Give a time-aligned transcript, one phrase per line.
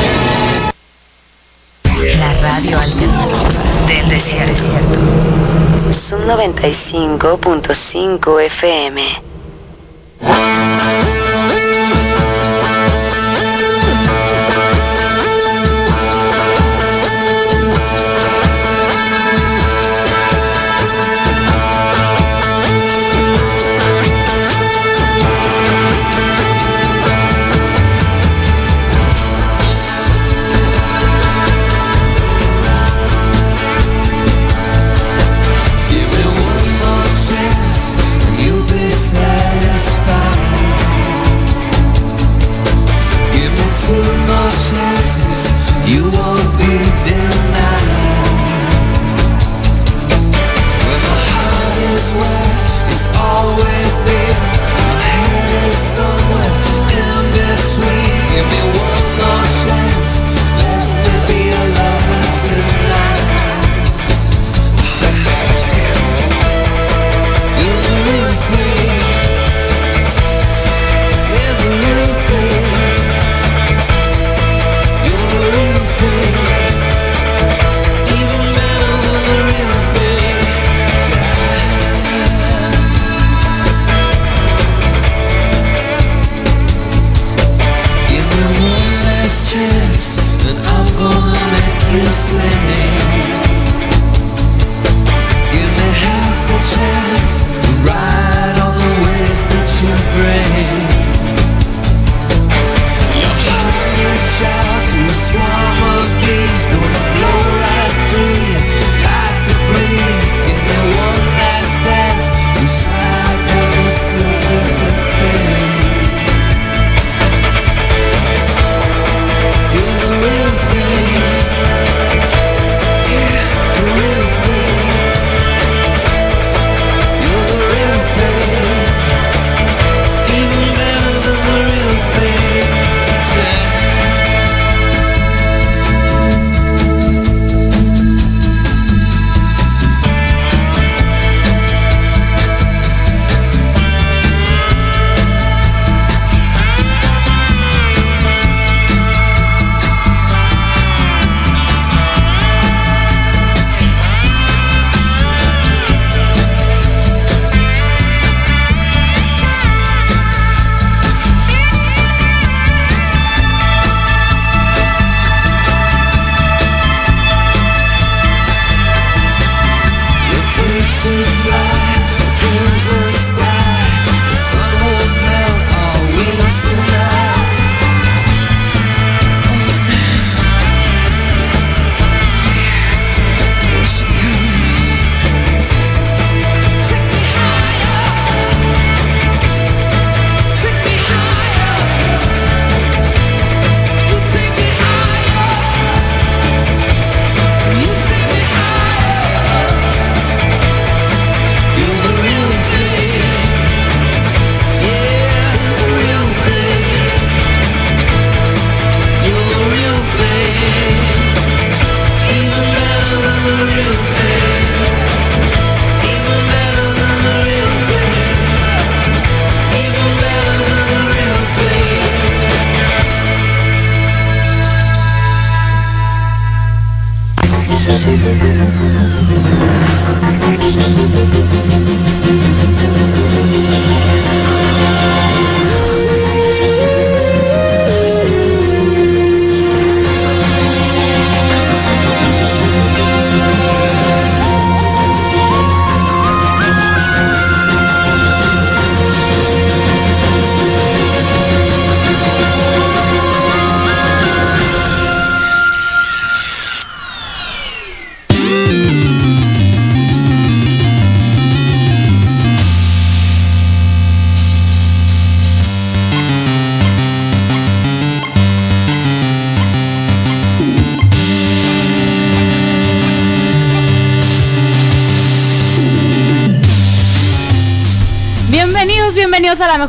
[2.19, 4.99] La radio alternativa del desierto.
[5.91, 9.21] Son 95.5 FM.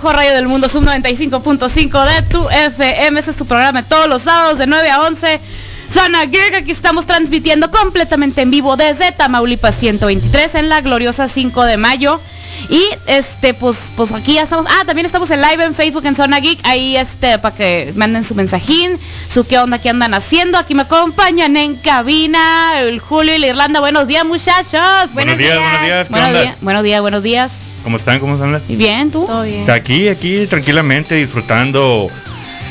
[0.02, 3.20] Mejor radio del mundo, Sub 95.5 de tu FM.
[3.20, 5.40] Este es tu programa todos los sábados de 9 a 11.
[5.88, 11.62] Zona Geek, aquí estamos transmitiendo completamente en vivo desde Tamaulipas 123 en la gloriosa 5
[11.62, 12.20] de mayo.
[12.68, 14.66] Y este, pues, pues aquí ya estamos.
[14.68, 16.58] Ah, también estamos en live en Facebook en Zona Geek.
[16.64, 20.58] Ahí este, para que manden su mensajín, su qué onda, qué andan haciendo.
[20.58, 23.78] Aquí me acompañan en cabina el Julio y la Irlanda.
[23.78, 25.12] Buenos días, muchachos.
[25.12, 26.08] Buenos días, buenos días.
[26.08, 27.61] ¿qué Buenos días, buenos días, buenos días.
[27.82, 28.20] ¿Cómo están?
[28.20, 28.60] ¿Cómo están?
[28.68, 29.24] ¿Y bien, tú?
[29.26, 29.68] Todo bien.
[29.70, 32.08] Aquí, aquí, tranquilamente, disfrutando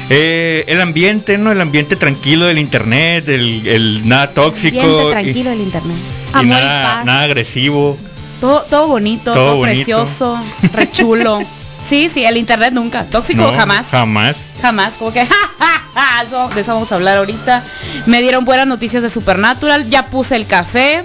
[0.09, 1.51] eh, el ambiente, ¿no?
[1.51, 4.79] El ambiente tranquilo del internet, el, el nada tóxico.
[4.79, 5.97] Ambiente y- tranquilo del internet.
[5.97, 7.05] y, Amor y nada, paz.
[7.05, 7.97] nada agresivo.
[8.39, 9.75] Todo, todo bonito, Todo todo, bonito.
[9.75, 10.39] precioso,
[10.73, 11.39] rechulo.
[11.87, 13.05] Sí, sí, el internet nunca.
[13.05, 13.85] Tóxico No, jamás.
[13.91, 14.35] Jamás.
[14.61, 17.63] Jamás, como que ja, ja, ja, eso- de eso vamos a hablar ahorita.
[18.05, 21.03] Me dieron buenas noticias de Supernatural, ya puse el café.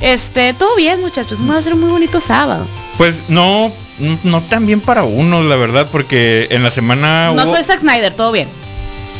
[0.00, 1.38] Este, todo bien, muchachos.
[1.50, 2.66] Va a ser un muy bonito sábado.
[3.00, 3.72] Pues no,
[4.24, 7.32] no tan bien para uno, la verdad, porque en la semana.
[7.34, 8.46] No hubo- soy Zack Snyder, todo bien.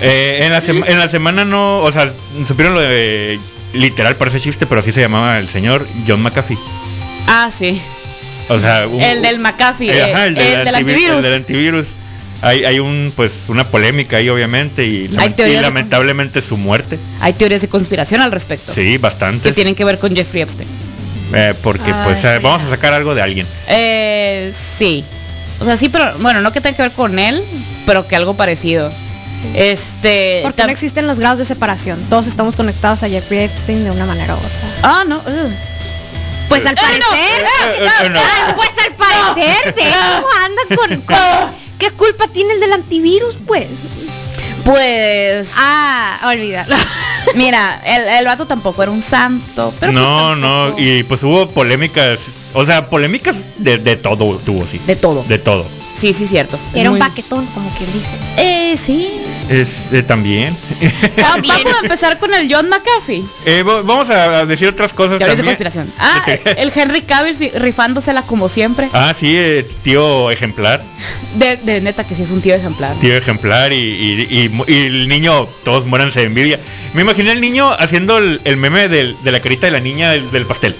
[0.02, 2.12] eh, en, la en la semana no, o sea,
[2.46, 3.40] supieron lo de.
[3.72, 6.58] Literal, parece chiste, pero así se llamaba el señor John McAfee.
[7.26, 7.80] Ah, sí.
[8.50, 11.16] O sea, El del McAfee, Eh, ajá, eh, el, del el del antivi- antivirus.
[11.16, 11.86] el del antivirus.
[12.42, 16.98] Hay, hay un pues una polémica ahí obviamente y, lament- lamentablemente su muerte.
[17.20, 18.74] Hay teorías de conspiración al respecto.
[18.74, 19.48] Sí, bastante.
[19.48, 20.68] Que tienen que ver con Jeffrey Epstein.
[21.32, 22.42] Eh, porque Ay, pues eh, sí.
[22.42, 23.46] vamos a sacar algo de alguien.
[23.68, 25.04] Eh, sí.
[25.60, 27.42] O sea, sí, pero bueno, no que tenga que ver con él,
[27.86, 28.90] pero que algo parecido.
[29.54, 30.40] Este.
[30.42, 31.98] Porque no existen los grados de separación.
[32.10, 34.50] Todos estamos conectados a Jeffrey Epstein de una manera u otra.
[34.82, 35.16] Ah, no.
[35.16, 35.52] ugh.
[36.48, 37.42] Pues al Eh, no, parecer.
[37.42, 38.18] eh, eh, eh.
[38.18, 39.74] Ah, Pues al parecer,
[40.44, 43.66] anda con, con- ¿Qué culpa tiene el del antivirus, pues?
[44.70, 45.52] Pues.
[45.56, 46.76] Ah, olvídalo.
[47.34, 49.74] Mira, el, el vato tampoco era un santo.
[49.80, 52.20] Pero no, pues no, y pues hubo polémicas,
[52.54, 54.80] o sea, polémicas de, de todo tuvo, sí.
[54.86, 55.24] De todo.
[55.24, 55.66] De todo.
[55.96, 56.58] Sí, sí, cierto.
[56.72, 58.14] Era un paquetón, como quien dice.
[58.36, 59.20] Eh, sí.
[59.50, 60.56] Es, eh, también.
[61.18, 63.24] Ah, Vamos a empezar con el John McAfee.
[63.46, 65.56] Eh, vamos a decir otras cosas Teorías de también.
[65.56, 65.92] conspiración.
[65.98, 66.24] Ah,
[66.56, 68.88] el Henry Cavill rifándosela como siempre.
[68.92, 70.80] Ah, sí, eh, tío ejemplar.
[71.34, 72.94] De, de neta que sí es un tío ejemplar.
[73.00, 76.60] Tío ejemplar y, y, y el niño, todos muéranse de envidia.
[76.94, 80.12] Me imaginé al niño haciendo el, el meme del- de la carita de la niña
[80.12, 80.76] del, del pastel.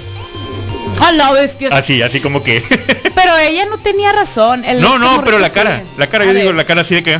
[1.01, 1.71] Ah, la bestia.
[1.73, 2.63] Así, así como que...
[3.17, 4.65] Pero ella no tenía razón.
[4.65, 6.95] El no, este no, pero la cara, la cara, A yo digo la cara así
[6.95, 7.19] de que...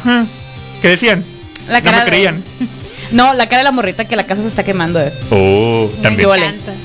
[0.81, 1.25] ¿Qué decían?
[1.69, 2.45] La no me de- creían.
[3.13, 5.01] No, la cara de la morrita que la casa se está quemando.
[5.01, 5.13] eh.
[5.33, 6.29] Oh, ¿Qué también.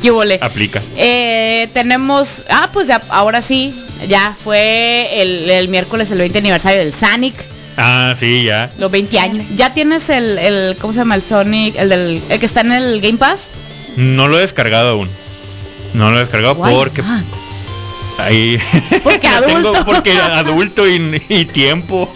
[0.01, 0.39] ¿Qué vole?
[0.41, 0.81] aplica.
[0.97, 3.75] Eh, tenemos, ah, pues ya, ahora sí,
[4.07, 7.35] ya fue el, el miércoles el 20 aniversario del Sonic,
[7.77, 8.71] Ah, sí, ya.
[8.79, 9.45] los 20 años.
[9.55, 12.71] ¿Ya tienes el, el, cómo se llama, el Sonic, el del, el que está en
[12.71, 13.47] el Game Pass?
[13.95, 15.09] No lo he descargado aún.
[15.93, 17.23] No lo he descargado Why porque not?
[18.17, 18.57] Ahí
[19.03, 19.85] Porque no tengo- adulto.
[19.85, 22.09] porque adulto y, y tiempo.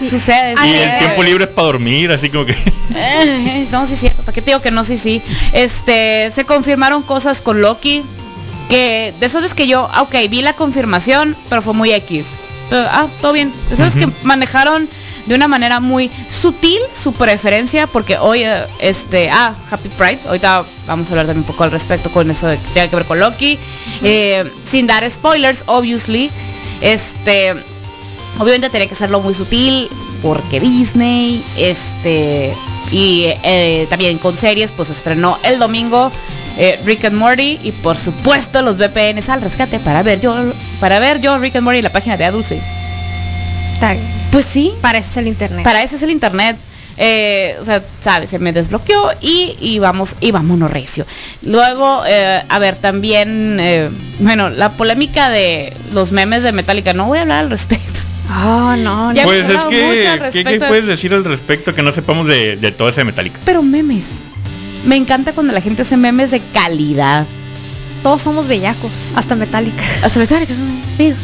[0.00, 0.52] Sucede.
[0.52, 0.84] y sucede.
[0.92, 2.56] el tiempo libre es para dormir, así como que
[2.94, 4.22] Eh, no, sí es cierto.
[4.22, 4.84] ¿Para qué te digo que no?
[4.84, 5.20] Sí, sí.
[5.52, 8.02] Este, se confirmaron cosas con Loki.
[8.68, 12.26] Que de esas veces que yo, ok, vi la confirmación, pero fue muy X.
[12.68, 13.52] Pero, ah, todo bien.
[13.68, 14.88] De esas que manejaron
[15.26, 20.20] de una manera muy sutil su preferencia, porque hoy, eh, este, ah, Happy Pride.
[20.26, 22.96] Ahorita vamos a hablar también un poco al respecto con eso de que tenga que
[22.96, 23.58] ver con Loki.
[24.02, 26.30] Eh, sin dar spoilers, obviously.
[26.80, 27.54] Este,
[28.38, 29.88] Obviamente tenía que hacerlo muy sutil
[30.22, 32.54] porque Disney, este
[32.92, 36.12] y eh, también con series, pues estrenó el domingo
[36.58, 40.34] eh, Rick and Morty y por supuesto los VPNs al rescate para ver yo
[40.80, 42.60] para ver yo Rick and Morty la página de Adult Swim.
[44.32, 45.64] Pues sí, Para eso es el internet.
[45.64, 46.56] para eso es el internet.
[46.98, 51.04] Eh, o sea, sabes, se me desbloqueó y, y vamos y vámonos recio.
[51.42, 57.04] Luego, eh, a ver, también, eh, bueno, la polémica de los memes de Metallica, no
[57.06, 58.00] voy a hablar al respecto.
[58.30, 59.28] Ah, no, Ya no.
[59.28, 62.56] Pues es que, mucho al ¿qué, qué puedes decir al respecto que no sepamos de,
[62.56, 63.38] de todo ese Metallica?
[63.44, 64.20] Pero memes.
[64.86, 67.26] Me encanta cuando la gente hace memes de calidad.
[68.02, 69.82] Todos somos bellacos, hasta Metallica.
[70.02, 71.16] Hasta me sale que son digo,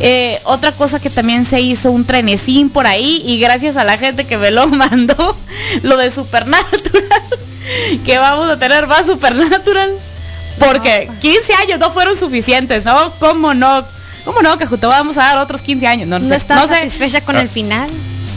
[0.00, 3.98] Eh, otra cosa que también se hizo un trenecín por ahí y gracias a la
[3.98, 5.36] gente que me lo mandó,
[5.82, 7.04] lo de Supernatural,
[8.04, 9.90] que vamos a tener más Supernatural.
[10.58, 11.18] Porque No, pues.
[11.20, 13.10] 15 años no fueron suficientes, ¿no?
[13.18, 13.84] ¿Cómo no?
[14.24, 14.56] ¿Cómo no?
[14.56, 16.08] Que justo vamos a dar otros 15 años.
[16.08, 16.74] No, no sé, estás no sé.
[16.76, 17.40] satisfecha con Ah.
[17.42, 17.88] el final.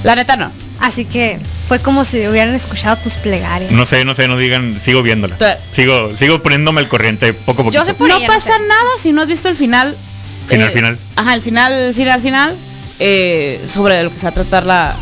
[0.04, 0.52] La neta no.
[0.80, 3.72] Así que fue como si hubieran escuchado tus plegarias.
[3.72, 5.36] No sé, no sé, no digan, sigo viéndola.
[5.74, 7.72] Sigo, sigo poniéndome al corriente poco a poco.
[8.08, 9.96] No pasa nada si no has visto el final.
[10.48, 10.98] Final, Eh, final.
[11.16, 12.56] Ajá, el final, final, final.
[13.00, 14.96] eh, sobre lo que se va a tratar la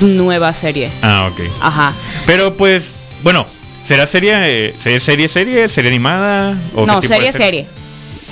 [0.00, 0.90] nueva serie.
[1.02, 1.40] Ah, ok.
[1.60, 1.92] Ajá.
[2.26, 2.84] Pero pues,
[3.22, 3.46] bueno,
[3.84, 6.56] ¿será serie, eh, serie, serie, serie, serie animada?
[6.74, 7.66] ¿O No, serie, serie.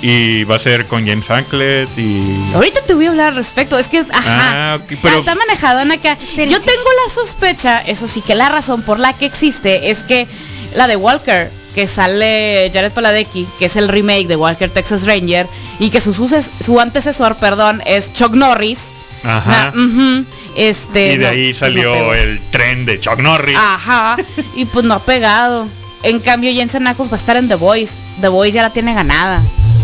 [0.01, 3.77] y va a ser con James Anklet y Ahorita te voy a hablar al respecto,
[3.77, 6.17] es que, ajá, Ah, pero- está, está manejadona acá.
[6.35, 9.99] Pero Yo tengo la sospecha, eso sí, que la razón por la que existe es
[9.99, 10.27] que
[10.75, 15.47] la de Walker, que sale Jared Paladecki, que es el remake de Walker Texas Ranger,
[15.79, 18.77] y que su, su antecesor, perdón, es Chuck Norris.
[19.23, 19.71] ajá.
[19.75, 20.25] Na- ujú,
[20.55, 23.55] este, y de no, ahí salió el tren de Chuck Norris.
[23.57, 24.17] Ajá,
[24.55, 25.67] y pues no ha pegado.
[26.03, 27.93] En cambio, Jensen Ackles va a estar en The Voice.
[28.21, 29.41] The Voice ya la tiene ganada.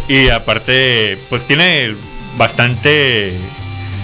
[0.07, 1.93] Y aparte, pues tiene
[2.37, 3.33] bastante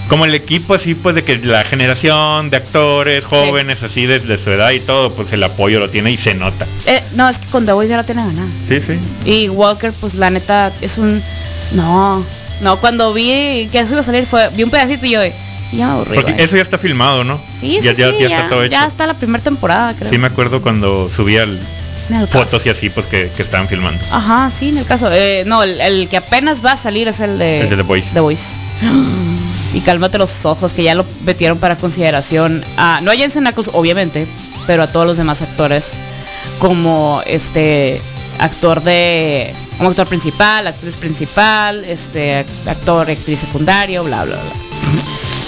[0.08, 4.50] como el equipo así pues de que la generación de actores jóvenes así desde su
[4.50, 6.66] edad y todo, pues el apoyo lo tiene y se nota.
[6.86, 8.46] Eh, no, es que con The Voice ya la tiene ganada.
[8.68, 8.98] Sí, sí.
[9.24, 11.22] Y Walker, pues la neta, es un...
[11.72, 12.24] No,
[12.60, 15.20] no, cuando vi que eso iba a salir, fue, vi un pedacito y yo,
[15.72, 16.14] ya aburrí.
[16.14, 17.38] Porque eso ya está filmado, ¿no?
[17.60, 18.72] Sí, sí, ya, sí, ya está todo hecho.
[18.72, 20.10] ya está la primera temporada, creo.
[20.10, 21.58] Sí me acuerdo cuando subía el-
[22.10, 23.98] En el fotos y así pues que, que estaban filmando.
[24.12, 25.08] Ajá, sí, en el caso.
[25.10, 27.62] Eh, no, el, el que apenas va a salir es el de...
[27.62, 28.10] El de The Voice.
[28.12, 28.44] The Voice.
[29.74, 32.62] Y cálmate los ojos, que ya lo metieron para consideración.
[32.76, 34.24] A, no a Jensen Ackles, obviamente,
[34.68, 35.94] pero a todos los demás actores
[36.60, 38.00] como este
[38.38, 44.52] actor de como actor principal, actriz principal, este actor, actriz secundario, bla bla bla.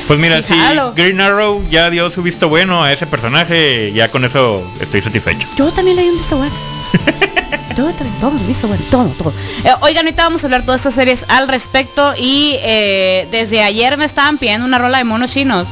[0.06, 0.92] Pues mira, jalo.
[0.94, 5.46] Green Arrow ya dio su visto bueno a ese personaje, ya con eso estoy satisfecho.
[5.56, 6.54] Yo también le di un visto bueno.
[7.76, 9.32] Yo también, todo, visto bueno, todo, todo.
[9.64, 13.62] Eh, oigan, ahorita vamos a hablar de todas estas series al respecto y eh, desde
[13.62, 15.68] ayer me estaban pidiendo una rola de monos chinos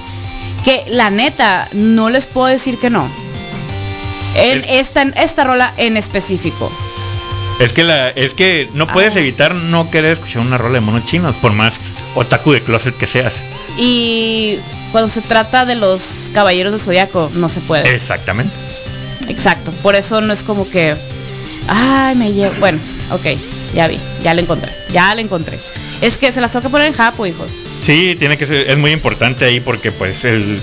[0.64, 3.08] que la neta no les puedo decir que no.
[4.34, 6.70] En El- esta, en esta rola en específico.
[7.61, 9.20] Es que la, es que no puedes Ah.
[9.20, 11.75] evitar no querer escuchar una rola de monos chinos, por más
[12.14, 13.34] otaku de closet que seas.
[13.76, 14.56] Y
[14.92, 17.94] cuando se trata de los caballeros del zodiaco, no se puede.
[17.94, 18.52] Exactamente.
[19.28, 19.73] Exacto.
[19.82, 20.94] Por eso no es como que.
[21.68, 22.54] Ay, me llevo.
[22.61, 22.78] Bueno,
[23.11, 23.26] ok,
[23.75, 25.58] ya vi, ya la encontré, ya la encontré.
[26.00, 27.50] Es que se las toca poner en japo, hijos.
[27.82, 30.61] Sí, tiene que ser, es muy importante ahí porque pues el,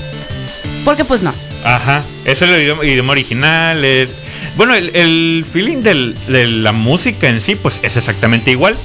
[0.86, 1.34] Porque pues no.
[1.64, 4.10] ajá, es el idioma, idioma original, es,
[4.58, 8.76] bueno, el, el feeling del- de la música en sí pues es exactamente igual.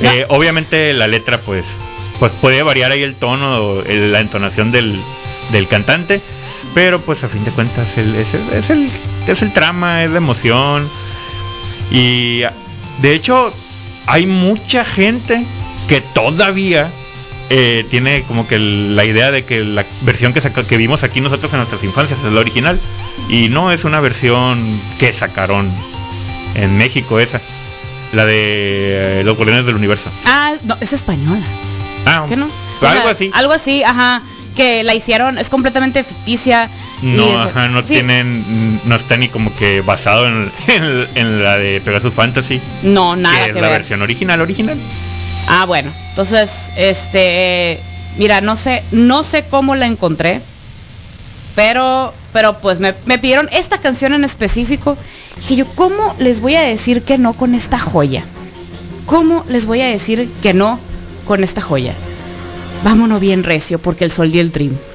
[0.00, 0.10] No.
[0.10, 1.66] Eh, obviamente la letra pues,
[2.18, 4.94] pues puede variar ahí el tono, el- la entonación del,
[5.52, 6.20] del cantante,
[6.74, 8.90] pero pues a fin de cuentas el- es, el, es, el,
[9.26, 10.88] es el trama, es la emoción.
[11.90, 12.40] Y
[13.00, 13.52] de hecho
[14.06, 15.44] hay mucha gente
[15.88, 16.90] que todavía
[17.50, 21.20] eh, tiene como que la idea de que la versión que, saca- que vimos aquí
[21.22, 22.78] nosotros en nuestras infancias es la original
[23.28, 24.62] y no es una versión
[24.98, 25.70] que sacaron
[26.54, 27.40] en México esa,
[28.12, 30.10] la de eh, Los Guardianes del Universo.
[30.24, 31.44] Ah, no, es española.
[32.06, 32.48] Ah, ¿Qué no?
[32.80, 33.30] O algo así.
[33.34, 34.22] Algo así, ajá.
[34.56, 36.68] Que la hicieron, es completamente ficticia.
[37.02, 41.56] No, ajá, no sí, tienen, no está ni como que basado en, en, en la
[41.56, 43.78] de Pegasus Fantasy, No, nada que que, es la ver.
[43.78, 44.76] versión original, original.
[45.46, 45.92] Ah, bueno.
[46.10, 47.78] Entonces, este,
[48.16, 50.40] mira, no sé, no sé cómo la encontré,
[51.58, 54.96] pero, pero pues me, me pidieron esta canción en específico.
[55.48, 58.22] Que yo, ¿cómo les voy a decir que no con esta joya?
[59.06, 60.78] ¿Cómo les voy a decir que no
[61.26, 61.94] con esta joya?
[62.84, 64.70] Vámonos bien recio, porque el sol dio el dream."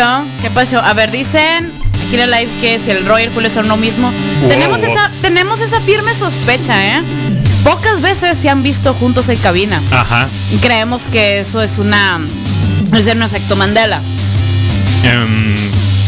[0.00, 0.24] pasó?
[0.42, 0.78] ¿Qué pasó?
[0.80, 1.70] A ver, dicen
[2.06, 4.10] aquí en el live que si el Roy y el Julio son lo mismo.
[4.40, 4.48] Wow.
[4.48, 7.02] Tenemos esa tenemos esa firme sospecha, ¿eh?
[7.64, 9.80] Pocas veces se han visto juntos en cabina.
[9.90, 10.28] Ajá.
[10.52, 12.20] Y creemos que eso es una
[12.96, 14.00] es un efecto Mandela.
[15.02, 15.56] Em,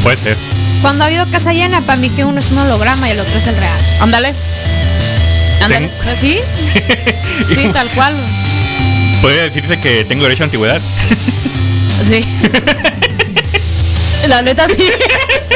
[0.03, 0.37] puede ser.
[0.83, 3.37] Cuando ha habido casa llena, para mí que uno es un holograma y el otro
[3.37, 3.79] es el real.
[4.01, 4.33] Ándale.
[5.63, 5.89] Ándale.
[5.89, 6.39] Ten- ¿Sí?
[7.55, 8.15] Sí, tal cual.
[9.21, 10.81] Podría decirse que tengo derecho a antigüedad.
[12.09, 12.25] Sí.
[14.29, 14.91] La neta sí.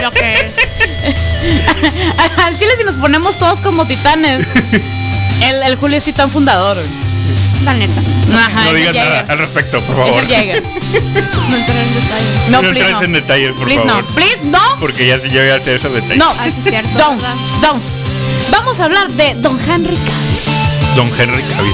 [0.02, 0.56] Lo que es.
[2.44, 4.46] Al chile si nos ponemos todos como titanes.
[5.42, 6.78] El, el Julio es titán fundador.
[7.64, 8.00] La neta.
[8.36, 10.22] Ajá, no es el digas nada al respecto, por Es favor.
[10.22, 10.62] el Jäger.
[11.50, 12.50] No entrar en detalle.
[12.50, 13.02] No, No please no.
[13.02, 14.02] en detalles, por please favor.
[14.04, 14.14] no.
[14.14, 14.76] Please no.
[14.80, 16.18] Porque ya, yo ya te esos detalles.
[16.18, 16.30] No.
[16.38, 17.20] Ah, sí es cierto, Don't.
[17.20, 17.36] ¿verdad?
[17.62, 17.82] Don't.
[18.50, 20.96] Vamos a hablar de Don Henry Cavill.
[20.96, 21.72] Don Henry Cavill.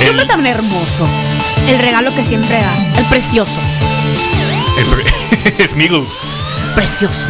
[0.00, 1.06] El, hombre tan hermoso.
[1.68, 2.98] El regalo que siempre da.
[2.98, 3.52] El precioso.
[4.78, 5.11] el pre-
[5.68, 6.06] Smeagol.
[6.74, 7.28] Precioso.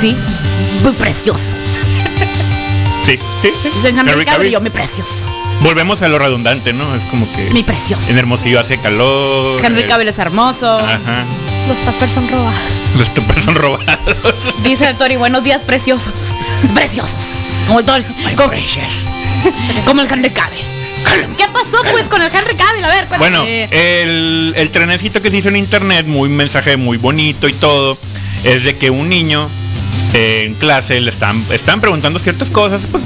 [0.00, 0.16] Sí.
[0.82, 1.40] Muy precioso.
[3.04, 3.50] Sí, sí,
[3.88, 5.10] Henry Cavill yo, mi precioso.
[5.62, 6.94] Volvemos a lo redundante, ¿no?
[6.94, 8.10] Es como que Mi precioso.
[8.10, 9.60] en Hermosillo hace calor.
[9.62, 10.78] Henry eh, Cavill es hermoso.
[10.78, 11.24] Ajá.
[11.68, 12.60] Los tuppers son robados.
[12.96, 13.84] Los tuppers son robados.
[14.64, 16.12] Dice el Tori, buenos días, preciosos.
[16.74, 17.14] Preciosos.
[17.66, 18.04] Como el Tori.
[18.36, 18.50] Como,
[19.84, 20.79] como el Henry Cavill.
[21.38, 22.84] ¿Qué pasó pues con el Henry Cavill?
[22.84, 23.18] A ver, cuéntame.
[23.18, 27.96] Bueno, el, el trenecito que se hizo en internet, muy mensaje muy bonito y todo,
[28.44, 29.48] es de que un niño
[30.14, 33.04] eh, en clase le están, están preguntando ciertas cosas, pues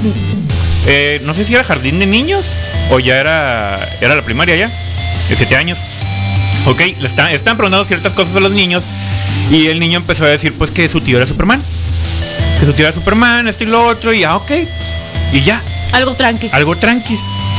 [0.87, 2.43] eh, no sé si era jardín de niños
[2.91, 4.67] o ya era, era la primaria ya,
[5.29, 5.79] de 7 años.
[6.67, 8.83] Ok, le están, están preguntando ciertas cosas a los niños
[9.51, 11.61] y el niño empezó a decir pues que su tío era Superman.
[12.59, 14.51] Que su tío era Superman, esto y lo otro, y ya, ok.
[15.33, 16.49] Y ya, Algo tranqui.
[16.51, 17.17] algo tranqui.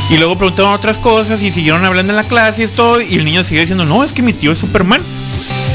[0.09, 3.25] Y luego preguntaron otras cosas y siguieron hablando en la clase y esto, y el
[3.25, 5.01] niño sigue diciendo, no, es que mi tío es Superman.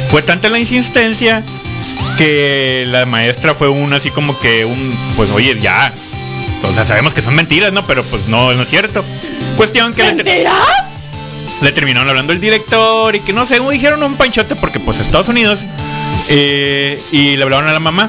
[0.08, 1.42] Fue tanta la insistencia
[2.16, 5.92] que la maestra fue un así como que un, pues oye, ya.
[6.62, 7.86] O sea, sabemos que son mentiras, ¿no?
[7.86, 9.04] Pero pues no, no es cierto.
[9.56, 10.46] Cuestión que le,
[11.60, 15.28] le terminaron hablando el director y que no sé, dijeron un panchote porque pues Estados
[15.28, 15.60] Unidos.
[16.28, 18.08] eh, y le hablaron a la mamá.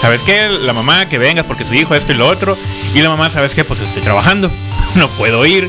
[0.00, 0.48] ¿Sabes qué?
[0.48, 2.56] La mamá que vengas porque su hijo esto y lo otro.
[2.94, 3.64] Y la mamá, ¿sabes qué?
[3.64, 4.50] Pues estoy trabajando.
[4.96, 5.68] no puedo ir.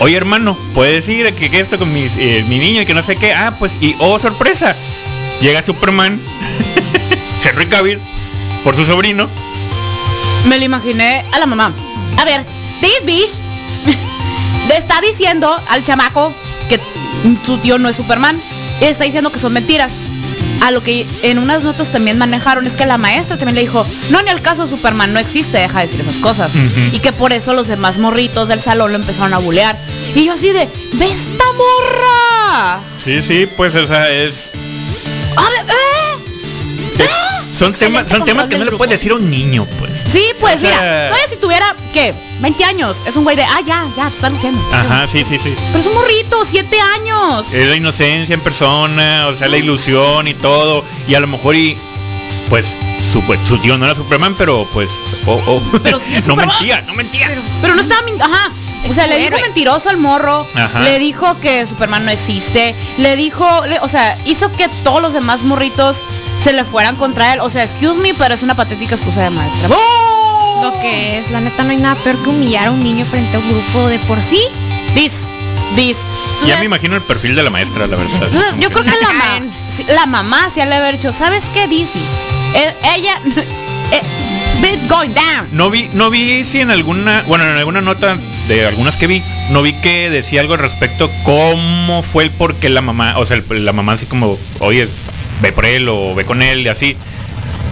[0.00, 3.02] Oye hermano, puedes ir que, que esto con mi, eh, mi niño y que no
[3.02, 3.32] sé qué.
[3.32, 4.74] Ah, pues y oh sorpresa.
[5.40, 6.20] Llega Superman.
[7.44, 8.00] Henry Cavill.
[8.62, 9.28] Por su sobrino.
[10.46, 11.72] Me lo imaginé a la mamá.
[12.18, 12.44] A ver,
[12.80, 13.30] this bitch
[14.68, 16.32] le está diciendo al chamaco
[16.68, 16.80] que
[17.44, 18.40] su tío no es Superman.
[18.80, 19.92] Y está diciendo que son mentiras.
[20.64, 23.86] A lo que en unas notas también manejaron es que la maestra también le dijo,
[24.08, 26.52] no, ni el caso Superman no existe, deja de decir esas cosas.
[26.92, 29.76] Y que por eso los demás morritos del salón lo empezaron a bulear.
[30.14, 32.80] Y yo así de, ¡ve esta morra!
[32.96, 34.52] Sí, sí, pues o sea, es
[35.36, 37.00] A ver, ¿eh?
[37.00, 37.08] Eh,
[37.54, 39.92] son temas, Excelente son temas que no le puedes decir a un niño, pues.
[40.10, 42.14] Sí, pues O sea- mira, todavía si tuviera, ¿qué?
[42.40, 44.60] 20 años, es un güey de, ah, ya, ya, te están diciendo.
[44.72, 45.54] Ajá, sí, sí, sí.
[45.68, 47.46] Pero es un morrito, 7 años.
[47.52, 50.84] Es la inocencia en persona, o sea, la ilusión y todo.
[51.08, 51.76] Y a lo mejor y
[52.50, 52.66] pues
[53.12, 54.90] su, pues, su tío no era Superman, pero pues
[55.26, 55.62] oh, oh.
[55.82, 56.48] Pero sí no Superman.
[56.48, 57.30] mentía, no mentía.
[57.62, 58.50] Pero no estaba mintiendo, ajá.
[58.86, 60.80] O sea, le dijo mentiroso al morro, Ajá.
[60.82, 65.14] le dijo que Superman no existe, le dijo, le- o sea, hizo que todos los
[65.14, 65.96] demás morritos
[66.42, 67.40] se le fueran contra él.
[67.40, 69.68] O sea, excuse me, pero es una patética excusa de maestra.
[70.64, 73.36] Lo que es, la neta, no hay nada peor que humillar a un niño frente
[73.36, 74.40] a un grupo de por sí.
[74.94, 75.12] This,
[75.74, 75.98] this.
[75.98, 76.04] ya
[76.40, 78.14] Entonces, me imagino el perfil de la maestra, la verdad.
[78.30, 81.66] entonces, yo creo que la, ma- la mamá se ha de haber dicho, ¿sabes qué,
[81.68, 82.04] Disney?
[82.54, 83.18] Eh, ella,
[83.92, 84.00] eh,
[84.62, 85.48] bit going down.
[85.52, 88.16] No vi, no vi si en alguna, bueno, en alguna nota
[88.48, 92.54] de algunas que vi, no vi que decía algo al respecto cómo fue el por
[92.54, 94.88] qué la mamá, o sea, el- la mamá así como, oye,
[95.42, 96.96] ve por él o ve con él y así.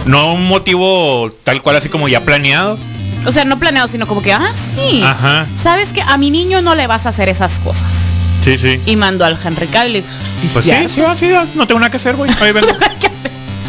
[0.05, 2.77] No un motivo tal cual así como ya planeado.
[3.25, 5.01] O sea, no planeado, sino como que, ah, sí.
[5.03, 5.45] Ajá.
[5.57, 8.11] ¿Sabes que A mi niño no le vas a hacer esas cosas.
[8.43, 8.79] Sí, sí.
[8.85, 10.03] Y mandó al Henry Cavill.
[10.51, 10.81] Pues ya.
[10.89, 12.29] sí, sí, así, no tengo nada que hacer, güey.
[12.41, 12.67] Ahí vengo.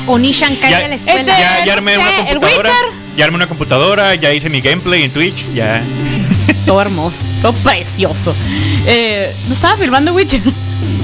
[0.06, 1.20] O Nishan Ya- de la escuela.
[1.20, 2.70] Este- ya, ya armé una el computadora.
[3.16, 5.80] Ya armé una computadora, ya hice mi gameplay en Twitch, ya.
[6.66, 8.34] Todo hermoso, todo precioso.
[8.86, 10.42] Eh, ¿No estaba filmando Witcher?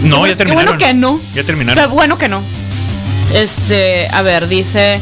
[0.02, 0.66] No, Qué ya terminaron.
[0.76, 1.18] bueno que no.
[1.28, 1.90] Ya Qué terminaron.
[1.92, 2.42] bueno que no.
[3.32, 5.00] Este, a ver, dice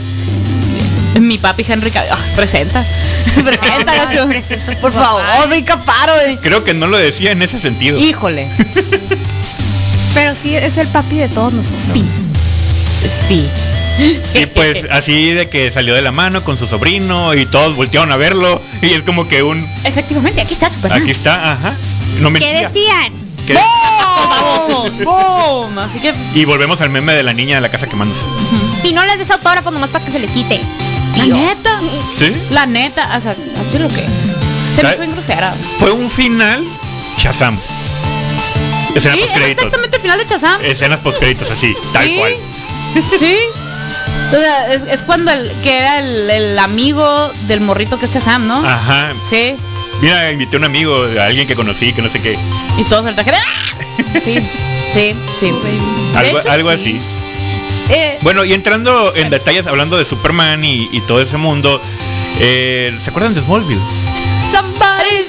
[1.20, 2.12] mi papi Henry Cavill.
[2.12, 2.85] Ah, presenta.
[3.44, 4.26] presenta, gacho.
[4.81, 5.04] Por papá.
[5.04, 6.12] favor, me caparo.
[6.20, 6.38] eh.
[6.42, 7.98] Creo que no lo decía en ese sentido.
[7.98, 8.48] Híjole.
[10.14, 11.81] Pero sí, es el papi de todos nosotros.
[11.92, 12.04] Sí.
[13.28, 13.48] Sí.
[14.35, 18.12] Y pues así de que salió de la mano con su sobrino y todos voltearon
[18.12, 21.02] a verlo y es como que un Efectivamente, aquí está Superman.
[21.02, 21.74] aquí está, ajá.
[22.20, 22.68] No ¿Qué mentía.
[22.68, 23.12] decían?
[23.46, 23.54] Que-.
[23.54, 24.90] Famoso.
[25.04, 25.78] ¡Boom!
[25.78, 28.20] Así que Y volvemos al meme de la niña de la casa quemándose.
[28.85, 30.61] Y no les des autógrafo nomás para que se le quite.
[31.16, 31.80] La neta,
[32.18, 32.36] ¿Sí?
[32.50, 34.04] la neta, o sea, ¿a ti lo que?
[34.74, 35.54] Se me hizo bien grosera.
[35.78, 36.64] Fue un final
[37.18, 37.58] Shazam.
[38.94, 39.64] Escenas Sí, post es créditos.
[39.66, 40.64] exactamente el final de Shazam.
[40.64, 42.16] Escenas post créditos así, tal Sí.
[42.16, 42.34] cual.
[43.18, 43.36] Sí.
[44.34, 48.12] O sea, es, es cuando el que era el, el amigo del morrito que es
[48.14, 48.58] Shazam, ¿no?
[48.66, 49.12] Ajá.
[49.28, 49.54] Sí.
[50.00, 52.38] Mira, invité a un amigo, a alguien que conocí, que no sé qué.
[52.78, 53.38] Y todos el traje ¡Ah!
[54.24, 54.38] Sí,
[54.94, 55.52] sí, sí.
[56.14, 56.76] Algo, hecho, algo sí.
[56.76, 57.00] así.
[57.90, 61.81] Eh, Bueno, y entrando en detalles, hablando de Superman y, y todo ese mundo,
[62.38, 63.81] eh, ¿se acuerdan de Smallville?
[64.53, 65.24] Somebody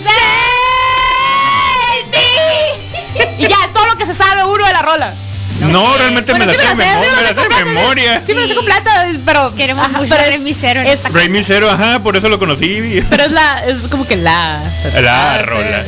[1.10, 3.36] save me.
[3.44, 5.14] y ya, todo lo que se sabe uno de la rola.
[5.62, 7.28] No, realmente Bueno, me la sé de me la sé, memoria, sí me me la
[7.28, 8.24] sé de sé memoria.
[8.26, 9.56] Sí, me lo sé completa, pero...
[9.56, 10.24] Queremos ajá, mucho pero
[10.60, 13.04] Zero en es- esta Rey Cero, ajá, por eso lo conocí.
[13.10, 14.62] Pero es la, es como que la...
[15.02, 15.84] La rola.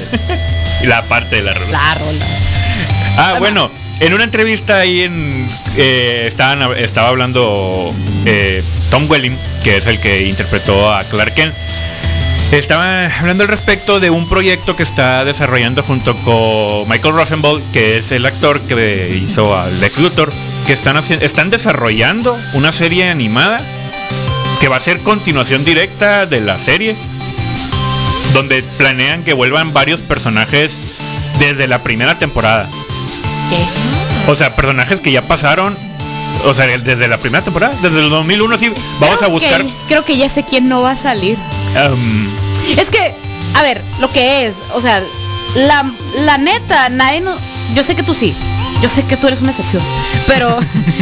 [0.84, 1.72] Y la parte de la rola.
[1.72, 2.26] La rola.
[3.18, 7.94] Ah, bueno, en una entrevista ahí en eh, estaban, estaba hablando
[8.26, 11.54] eh, Tom Welling, que es el que interpretó a Clark Kent.
[12.52, 18.00] Estaba hablando al respecto de un proyecto que está desarrollando junto con Michael Rosenbaum, que
[18.00, 20.32] es el actor que hizo a Lex Luthor,
[20.66, 23.62] que están están desarrollando una serie animada
[24.60, 26.96] que va a ser continuación directa de la serie,
[28.34, 30.76] donde planean que vuelvan varios personajes
[31.38, 32.68] desde la primera temporada.
[34.28, 35.76] O sea, personajes que ya pasaron,
[36.46, 39.64] o sea, desde la primera temporada, desde el 2001, sí, vamos Creo a buscar.
[39.66, 41.38] que- creo que ya sé quién no va a salir.
[41.92, 42.30] um,
[42.78, 43.14] Es que,
[43.56, 45.02] a ver, lo que es, o sea,
[45.56, 47.36] la, la neta, nadie no,
[47.76, 48.36] yo sé que tú sí,
[48.82, 49.82] yo sé que tú eres una excepción,
[50.28, 50.58] pero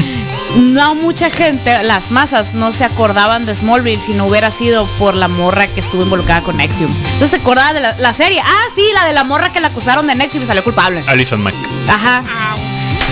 [0.58, 5.14] no mucha gente, las masas no se acordaban de Smallville si no hubiera sido por
[5.16, 6.90] la morra que estuvo involucrada con Nexium.
[7.14, 9.68] Entonces se acordaba de la, la serie, ah sí, la de la morra que la
[9.68, 11.02] acusaron de Nexium y salió culpable.
[11.08, 11.56] Alison Mack,
[11.88, 12.24] Ajá.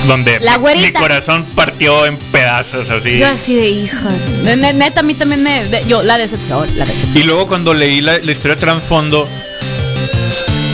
[0.08, 3.18] donde La mi corazón partió en pedazos así.
[3.20, 4.10] Yo así de hija.
[4.44, 7.18] Ne- ne- Neta, a mí también me, de- yo, la decepción, la decepción.
[7.18, 9.28] Y luego cuando leí la, la historia de trasfondo,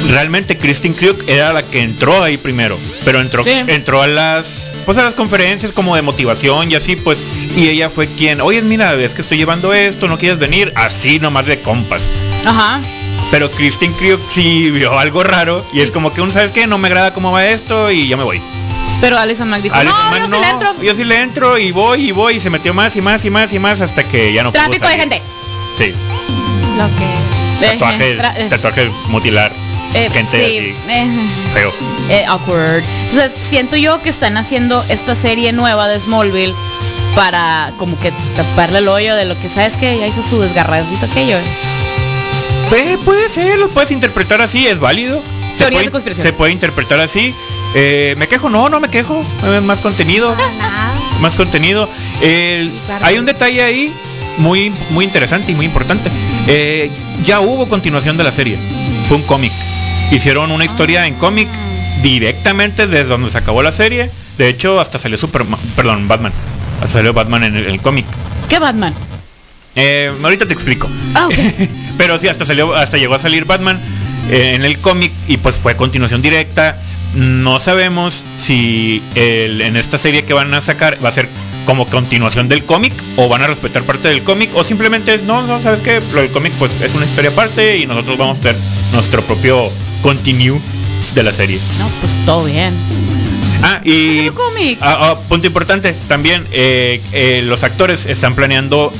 [0.09, 3.51] realmente Christine Krug era la que entró ahí primero, pero entró Sí.
[3.67, 7.23] entró a las pues a las conferencias como de motivación y así pues
[7.55, 11.19] y ella fue quien, "Oye, mira, ves que estoy llevando esto, no quieres venir", así
[11.19, 12.01] nomás de compas.
[12.45, 12.79] Ajá.
[13.31, 16.77] Pero Christine Krug sí vio algo raro y es como que uno sabe qué, no
[16.77, 18.41] me agrada cómo va esto y ya me voy.
[19.01, 20.83] Pero Alison Mack dijo, Alison no, Mack, yo sí le entro.
[20.83, 23.29] yo sí le entro y voy y voy y se metió más y más y
[23.29, 25.21] más y más hasta que ya no pudo Tráfico de gente.
[25.77, 25.93] Sí,
[26.77, 27.63] Lo que.
[27.65, 29.51] eh, tatuajes mutilar,
[29.95, 31.07] eh, gente sí, así, eh,
[31.53, 31.71] feo.
[32.09, 32.83] eh, awkward.
[33.09, 36.53] Entonces, siento yo que están haciendo esta serie nueva de Smallville
[37.15, 41.05] para como que taparle el hoyo de lo que sabes que ya hizo su desgarradito
[41.05, 41.37] aquello.
[42.69, 45.21] Puede, puede ser, lo puedes interpretar así, es válido.
[45.55, 47.33] Se puede, de se puede interpretar así.
[47.75, 48.49] Eh, ¿Me quejo?
[48.49, 49.23] No, no me quejo.
[49.63, 50.35] Más contenido.
[51.19, 51.87] más contenido.
[52.21, 53.93] El- hay un detalle ahí
[54.37, 56.09] muy, muy interesante y muy importante.
[56.47, 56.89] Eh,
[57.23, 58.57] ya hubo continuación de la serie.
[59.07, 59.51] Fue un cómic.
[60.13, 61.47] Hicieron una historia en cómic
[62.01, 64.09] directamente desde donde se acabó la serie.
[64.37, 66.31] De hecho, hasta salió Superman, perdón, Batman.
[66.81, 68.05] Hasta salió Batman en el, el cómic.
[68.49, 68.93] ¿Qué Batman?
[69.75, 70.87] Eh, ahorita te explico.
[71.15, 71.33] Ah, ok.
[71.97, 73.79] Pero sí, hasta salió, hasta llegó a salir Batman
[74.29, 76.77] eh, en el cómic y pues fue continuación directa.
[77.15, 81.27] No sabemos si el- en esta serie que van a sacar va a ser
[81.65, 85.61] como continuación del cómic o van a respetar parte del cómic o simplemente no, no,
[85.61, 88.55] sabes que lo del cómic pues es una historia aparte y nosotros vamos a hacer
[88.91, 89.71] nuestro propio
[90.03, 90.59] continue
[91.15, 91.59] de la serie.
[91.79, 92.73] No, pues todo bien.
[93.63, 94.27] Ah, y
[94.81, 98.91] ah, ah, punto importante también, eh, eh, los actores están planeando,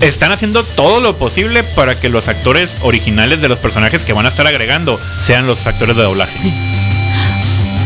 [0.00, 4.26] están haciendo todo lo posible para que los actores originales de los personajes que van
[4.26, 6.36] a estar agregando sean los actores de doblaje.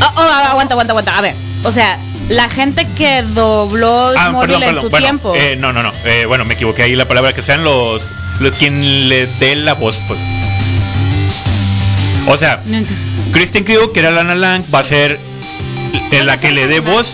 [0.01, 1.19] Oh, oh, aguanta, aguanta, aguanta.
[1.19, 4.85] A ver, o sea, la gente que dobló Ah, Smallville perdón, en perdón.
[4.85, 5.35] su Bueno, tiempo.
[5.37, 5.93] eh, no, no, no.
[6.07, 8.01] eh, bueno, me equivoqué ahí la palabra, que sean los,
[8.41, 10.19] los quien le dé la voz, pues.
[12.33, 12.79] O sea, No.
[13.33, 15.19] Kristen Krug, que era Lana Lang, va a ser
[16.11, 17.13] en la que le dé voz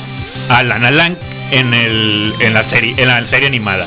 [0.49, 1.15] a Lana Lang
[1.51, 3.85] en el en la serie en la serie animada.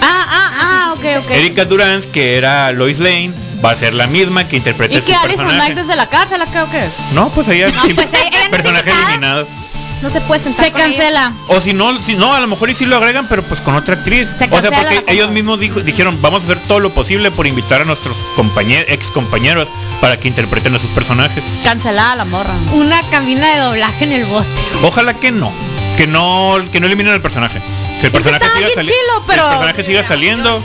[0.00, 1.30] Ah, ah, ah, ok, ok.
[1.32, 3.32] Erika Durant, que era Lois Lane,
[3.64, 5.72] va a ser la misma que interprete ¿Y su que Alison personaje.
[5.72, 6.84] Knight desde la cárcel acá o qué?
[7.12, 9.48] No, pues ella No, pues ella- ella no personaje eliminado.
[10.00, 10.90] No se puede sentar Se con ella.
[10.90, 11.32] cancela.
[11.48, 13.74] O si no, si no, a lo mejor y sí lo agregan, pero pues con
[13.74, 14.28] otra actriz.
[14.38, 17.48] Se o sea, porque ellos mismos dijo- dijeron, vamos a hacer todo lo posible por
[17.48, 19.66] invitar a nuestros compañeros, ex compañeros
[20.00, 21.42] para que interpreten a sus personajes.
[21.64, 22.54] Cancelada la morra.
[22.72, 24.46] Una cabina de doblaje en el bote.
[24.82, 25.52] Ojalá que no,
[25.96, 27.60] que no, que no eliminen el personaje.
[28.00, 28.92] Que el personaje está siga saliendo.
[28.92, 30.62] chilo, pero- el personaje siga saliendo.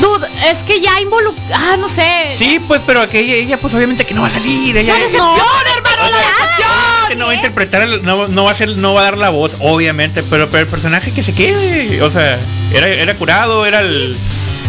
[0.00, 1.42] Dude, es que ya involucra.
[1.52, 2.26] Ah, no sé.
[2.36, 4.76] Sí, pues, pero que ella, ella, pues obviamente que no va a salir.
[4.76, 5.36] Ella, ¡La ella- decepción,
[5.76, 6.10] hermano!
[6.10, 7.08] ¡La decepción!
[7.08, 9.18] que no va a interpretar, el- no, no va a ser, no va a dar
[9.18, 12.38] la voz, obviamente, pero, pero el personaje que se quede, o sea,
[12.72, 14.14] era, era curado, era el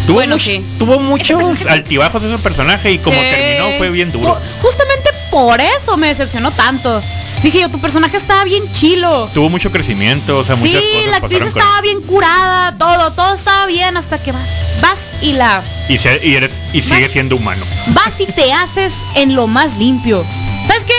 [0.07, 0.65] tuvo, Bueno, much- sí.
[0.79, 3.27] tuvo muchos personaje- altibajos ese personaje y como Sí.
[3.29, 4.35] terminó fue bien duro.
[4.35, 7.01] Ju- Justamente por eso me decepcionó tanto.
[7.43, 9.29] Dije yo, tu personaje estaba bien chilo.
[9.33, 13.11] Tuvo mucho crecimiento, o sea, Sí, muchas cosas la actriz con estaba bien curada, todo,
[13.13, 14.49] todo estaba bien hasta que vas,
[14.81, 17.63] vas y la y, se- y eres y sigue siendo humano.
[17.87, 20.25] vas y te haces en lo más limpio.
[20.67, 20.93] ¿Sabes qué?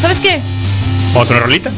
[0.00, 0.40] ¿Sabes qué?
[1.14, 1.70] Otra rolita.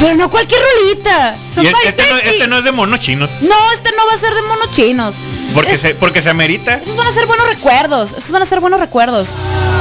[0.00, 1.34] Pero no cualquier rolita.
[1.54, 4.18] Son Y este, no, este no es de monos chinos, No, este no va a
[4.18, 5.14] ser de monos chinos.
[5.54, 6.74] Porque Es- se porque se amerita.
[6.76, 8.10] Esos van a ser buenos recuerdos.
[8.16, 9.28] Esos van a ser buenos recuerdos.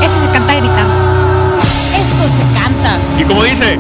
[0.02, 0.94] Ese se canta gritando.
[1.94, 2.98] Esto se canta.
[3.20, 3.78] Y como dice,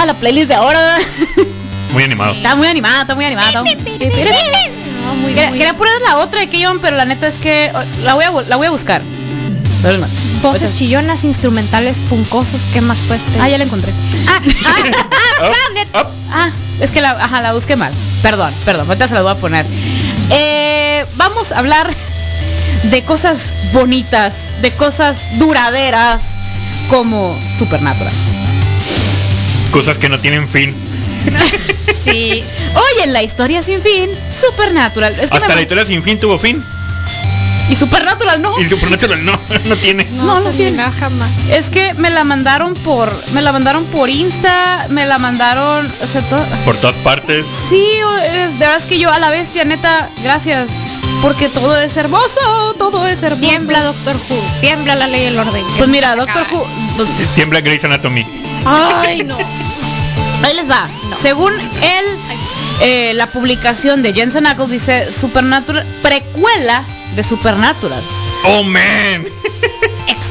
[0.07, 0.97] la playlist de ahora.
[1.93, 2.33] Muy animado.
[2.33, 3.49] Está muy animada, está muy animada.
[3.49, 7.27] está muy- No, muy, Quería, muy- quería poner la otra de Keyon, pero la neta
[7.27, 9.01] es que oh, la voy a, la voy a buscar.
[9.81, 10.07] Pero no.
[10.41, 13.41] Voces chillonas, instrumentales, puncosos, ¿qué más puedes pedir?
[13.41, 13.93] Ah, ya la encontré.
[14.27, 14.75] Ah, ah,
[15.41, 15.47] ah,
[15.95, 16.07] Up, up.
[16.31, 16.49] Ah,
[16.81, 17.93] es que la, ajá, la busqué mal.
[18.21, 19.65] Perdón, perdón, ahorita se la voy a poner.
[20.29, 21.89] Eh, vamos a hablar
[22.83, 23.39] de cosas
[23.71, 26.21] bonitas, de cosas duraderas,
[26.89, 28.13] como Supernatural.
[29.72, 30.74] Cosas que no tienen fin.
[32.03, 32.41] Sí.
[32.76, 35.13] Hoy en la historia sin fin, Supernatural.
[35.20, 36.63] Es que Hasta me- la historia sin fin tuvo fin.
[37.70, 38.57] Y Supernatural no.
[38.61, 40.05] Y Supernatural no, no tiene.
[40.13, 40.78] No, no tiene.
[40.78, 41.30] nada, jamás.
[41.51, 46.07] Es que me la mandaron por, me la mandaron por Insta, me la mandaron, o
[46.07, 47.45] sea, to- Por todas partes.
[47.70, 47.84] sí,
[48.32, 50.70] es, de verdad es que yo a la bestia, neta, gracias,
[51.22, 53.41] porque todo es hermoso, todo es hermoso.
[53.41, 55.65] Tiembla Doctor Who, tiembla la ley y el orden.
[55.78, 56.65] Pues mira, Doctor Who,
[56.95, 58.26] pues, Tiembla Grey's Anatomy.
[58.68, 59.38] Ay, no.
[60.43, 60.88] ahí les va.
[61.15, 62.05] Según él,
[62.82, 66.84] eh, la publicación de Jensen Ackles dice Supernatural, precuela
[67.15, 68.03] de Supernatural.
[68.43, 69.26] Oh man.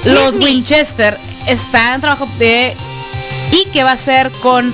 [0.05, 0.35] Los.
[0.37, 2.77] Winchester está en trabajo de
[3.51, 4.73] y que va a ser con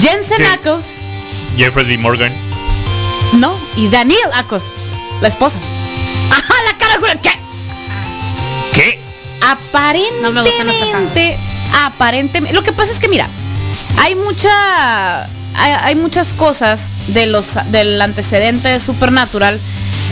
[0.00, 0.44] Jensen.
[0.44, 0.84] Ackles,
[1.56, 1.98] Jeffrey D.
[1.98, 2.32] Morgan.
[3.34, 4.64] no, y Daniel Ackles,
[5.20, 5.58] la esposa.
[6.30, 7.30] Ajá, la cara ¿qué?
[8.74, 8.98] ¿Qué?
[9.40, 11.10] Aparentemente, No me gustan los casados.
[11.72, 13.28] Aparentemente, lo que pasa es que mira,
[13.98, 19.58] hay mucha, hay, hay muchas cosas de los del antecedente de Supernatural,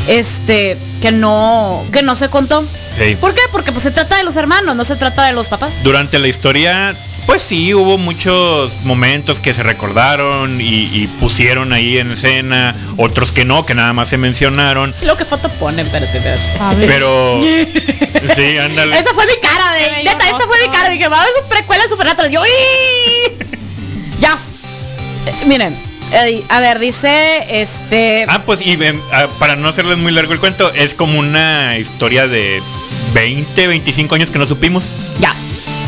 [0.08, 2.64] este, que no, que no se contó.
[2.96, 3.16] Sí.
[3.20, 3.42] ¿Por qué?
[3.52, 5.72] Porque pues se trata de los hermanos, no se trata de los papás.
[5.82, 6.94] Durante la historia,
[7.26, 13.30] pues sí, hubo muchos momentos que se recordaron y, y pusieron ahí en escena, otros
[13.30, 14.94] que no, que nada más se mencionaron.
[15.04, 16.86] Lo que foto ponen, espérate, espérate.
[16.86, 17.40] Pero
[18.36, 18.98] sí, ándale.
[18.98, 21.24] Esa fue mi cara de, Ay, neta, no, esta fue mi cara, dije, va a
[21.24, 22.30] ver su precuela de Supernatural.
[22.30, 22.40] Yo,
[24.20, 24.36] ya.
[25.26, 25.76] Eh, miren,
[26.12, 30.32] eh, a ver, dice, este, Ah, pues y em, ah, para no hacerles muy largo
[30.32, 32.60] el cuento, es como una historia de
[33.14, 34.88] 20, 25 años que no supimos.
[35.20, 35.34] ya.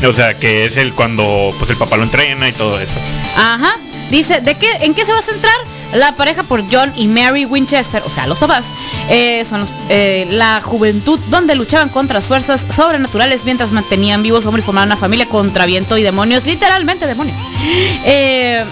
[0.08, 2.94] O sea, que es el cuando pues el papá lo entrena y todo eso.
[3.36, 3.76] Ajá.
[4.10, 5.54] Dice, ¿de qué, ¿en qué se va a centrar?
[5.94, 8.64] La pareja por John y Mary Winchester, o sea, los papás,
[9.08, 14.44] eh, son los- eh, la juventud donde luchaban contra las fuerzas sobrenaturales mientras mantenían vivos
[14.46, 17.36] hombres y formaban una familia contra viento y demonios, literalmente demonios.
[18.04, 18.64] Eh,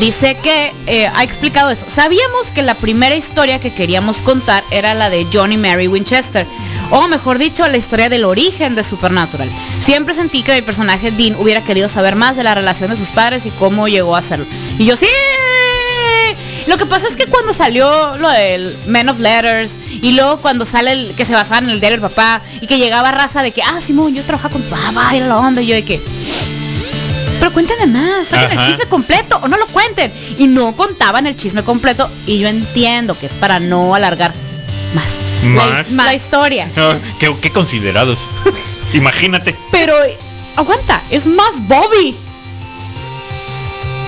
[0.00, 0.72] dice que
[1.14, 1.86] ha explicado esto.
[1.90, 6.46] Sabíamos que la primera historia que queríamos contar era la de John y Mary Winchester.
[6.90, 9.48] O mejor dicho, la historia del origen de Supernatural.
[9.86, 13.06] Siempre sentí que mi personaje Dean hubiera querido saber más de la relación de sus
[13.06, 14.44] padres y cómo llegó a hacerlo.
[14.80, 15.06] Y yo sí.
[16.66, 20.66] Lo que pasa es que cuando salió lo del Men of Letters y luego cuando
[20.66, 23.52] sale el que se basaba en el diario del papá y que llegaba raza de
[23.52, 26.00] que, ah, Simón, yo trabajaba con tu papá, era la onda, y yo de que,
[27.38, 30.12] pero cuéntenme más, saquen el chisme completo o no lo cuenten.
[30.38, 34.34] Y no contaban el chisme completo y yo entiendo que es para no alargar
[34.96, 35.12] más,
[35.44, 36.06] La, Más.
[36.06, 36.68] la historia.
[37.20, 38.26] Qué, qué considerados.
[38.92, 39.54] Imagínate.
[39.72, 39.94] Pero
[40.56, 42.16] aguanta, es más Bobby.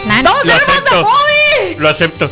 [0.07, 1.03] Nah, No, Lo acepto.
[1.03, 1.75] Bobby.
[1.79, 2.31] Lo acepto.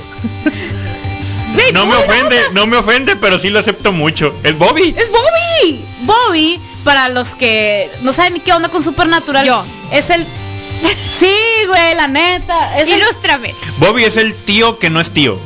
[1.73, 4.35] No me ofende, no me ofende, pero sí lo acepto mucho.
[4.43, 4.95] Es Bobby.
[4.97, 5.81] Es Bobby.
[6.03, 9.65] Bobby, para los que no saben ni qué onda con Supernatural, Yo.
[9.91, 10.27] es el
[11.19, 11.33] Sí,
[11.67, 13.55] güey, la neta, es el Ilústrame.
[13.79, 15.39] Bobby es el tío que no es tío.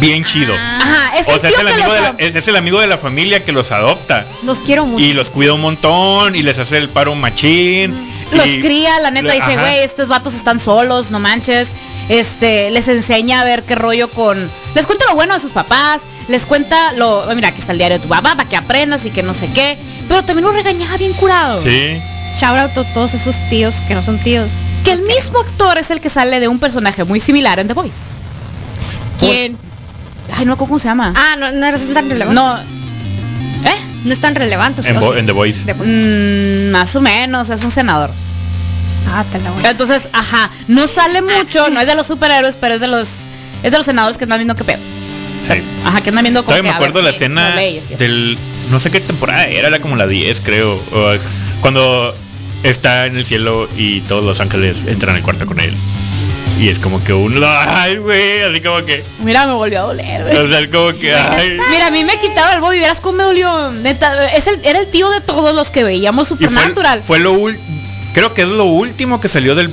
[0.00, 0.54] Bien chido.
[0.54, 2.00] Ajá, es O el sea, es el, amigo los de
[2.32, 4.24] la, es, el amigo de la familia que los adopta.
[4.44, 5.04] Los quiero mucho.
[5.04, 7.94] Y los cuida un montón y les hace el paro machín.
[8.32, 11.68] los y- cría, la neta le- dice, güey, estos vatos están solos, no manches.
[12.08, 14.50] Este, les enseña a ver qué rollo con.
[14.74, 17.26] Les cuenta lo bueno de sus papás, les cuenta lo.
[17.34, 19.50] Mira, aquí está el diario de tu papá para que aprendas y que no sé
[19.52, 19.76] qué.
[20.08, 21.60] Pero también lo regañaba bien curado.
[21.60, 22.00] Sí.
[22.40, 24.48] Shout out a todos esos tíos que no son tíos.
[24.84, 27.74] Que el mismo actor es el que sale de un personaje muy similar en The
[27.74, 27.92] Voice.
[29.20, 29.58] ¿Quién?
[30.34, 31.12] Ay, no, ¿cómo se llama?
[31.16, 32.34] Ah, no, no es tan relevante.
[32.34, 32.58] no.
[32.58, 33.74] ¿Eh?
[34.04, 34.80] No es tan relevante.
[34.80, 35.64] o sea, En, o en The Voice.
[35.64, 35.90] The Voice.
[35.90, 38.10] Mm, más o menos, es un senador.
[39.10, 39.64] Ah, te la voy.
[39.64, 43.08] Entonces, ajá, no sale mucho, no es de los superhéroes, pero es de los
[43.62, 44.78] es de los senadores que andan viendo qué pedo.
[45.46, 45.62] Sí.
[45.84, 48.38] Ajá, que andan viendo como Todavía me a acuerdo ver, la escena leyes del.
[48.70, 50.78] No sé qué temporada era, era como la 10, creo.
[51.60, 52.14] cuando
[52.62, 55.74] está en el cielo y todos los ángeles entran al cuarto con él.
[56.58, 57.46] Y es como que uno.
[57.46, 58.42] ¡Ay, güey!
[58.42, 59.04] Así como que.
[59.20, 60.22] Mira, me volvió a doler.
[60.24, 60.36] güey.
[60.36, 61.14] O sea, es como que.
[61.14, 61.56] ¡Ay!
[61.70, 63.70] Mira, a mí me quitaron el Bobby, verás cómo me dolió.
[63.70, 67.02] Neta, es el, era el tío de todos los que veíamos Y fue, Supernatural.
[67.04, 67.58] fue lo ul-
[68.12, 69.70] Creo que es lo último que salió del,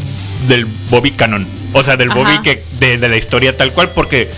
[0.48, 1.48] del Bobby Canon.
[1.74, 2.20] O sea, del Ajá.
[2.20, 4.30] Bobby que de, de la historia tal cual, porque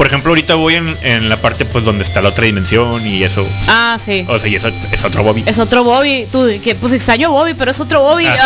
[0.00, 3.22] Por ejemplo, ahorita voy en, en la parte pues donde está la otra dimensión y
[3.22, 3.46] eso.
[3.68, 4.24] Ah, sí.
[4.28, 5.42] O sea, y eso es otro Bobby.
[5.44, 8.24] Es otro Bobby, tú, que pues extraño Bobby, pero es otro Bobby.
[8.24, 8.38] Ajá.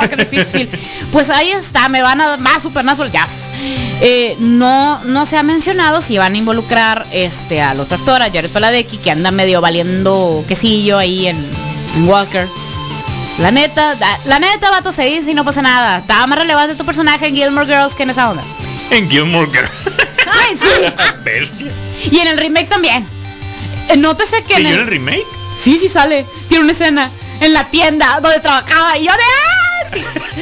[0.00, 0.70] ¡Ah, qué difícil!
[1.10, 3.32] Pues ahí está, me van a dar más Supernatural Jazz.
[4.00, 8.30] Eh, no, no se ha mencionado si van a involucrar este al otro actor, a
[8.30, 11.44] Jared Paladecki, que anda medio valiendo quesillo ahí en,
[11.96, 12.46] en Walker.
[13.40, 13.94] La neta,
[14.24, 15.98] la neta, vato, se dice y no pasa nada.
[15.98, 18.44] Estaba más relevante tu personaje en Gilmore Girls que en esa onda.
[18.92, 19.70] En Gilmore Girls.
[20.30, 21.68] Ay, sí.
[22.10, 23.06] Y en el remake también.
[23.88, 25.26] Eh, Nótese que en ¿Siguió el, en el remake?
[25.58, 26.26] Sí, sí sale.
[26.48, 29.96] Tiene una escena en la tienda donde trabajaba y yo de ¡ah!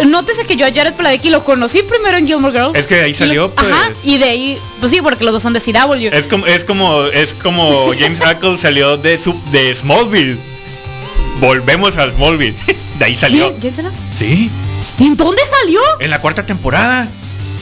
[0.00, 2.76] Eh, nótese que yo a Jared Padalecki lo conocí primero en Gilmore Girls.
[2.78, 3.66] Es que ahí Y lo- salió, pues.
[3.70, 6.08] Ajá, y de ahí, pues sí, porque los dos son de CW.
[6.12, 10.38] Es como, es como, es como James Hackle salió de su, de Smallville.
[11.40, 12.54] Volvemos a Smallville.
[12.98, 13.48] De ahí salió.
[13.50, 13.90] ¿Quién- quién será?
[14.16, 14.50] Sí,
[14.98, 15.80] ¿Y en dónde salió?
[16.00, 17.08] en la cuarta temporada.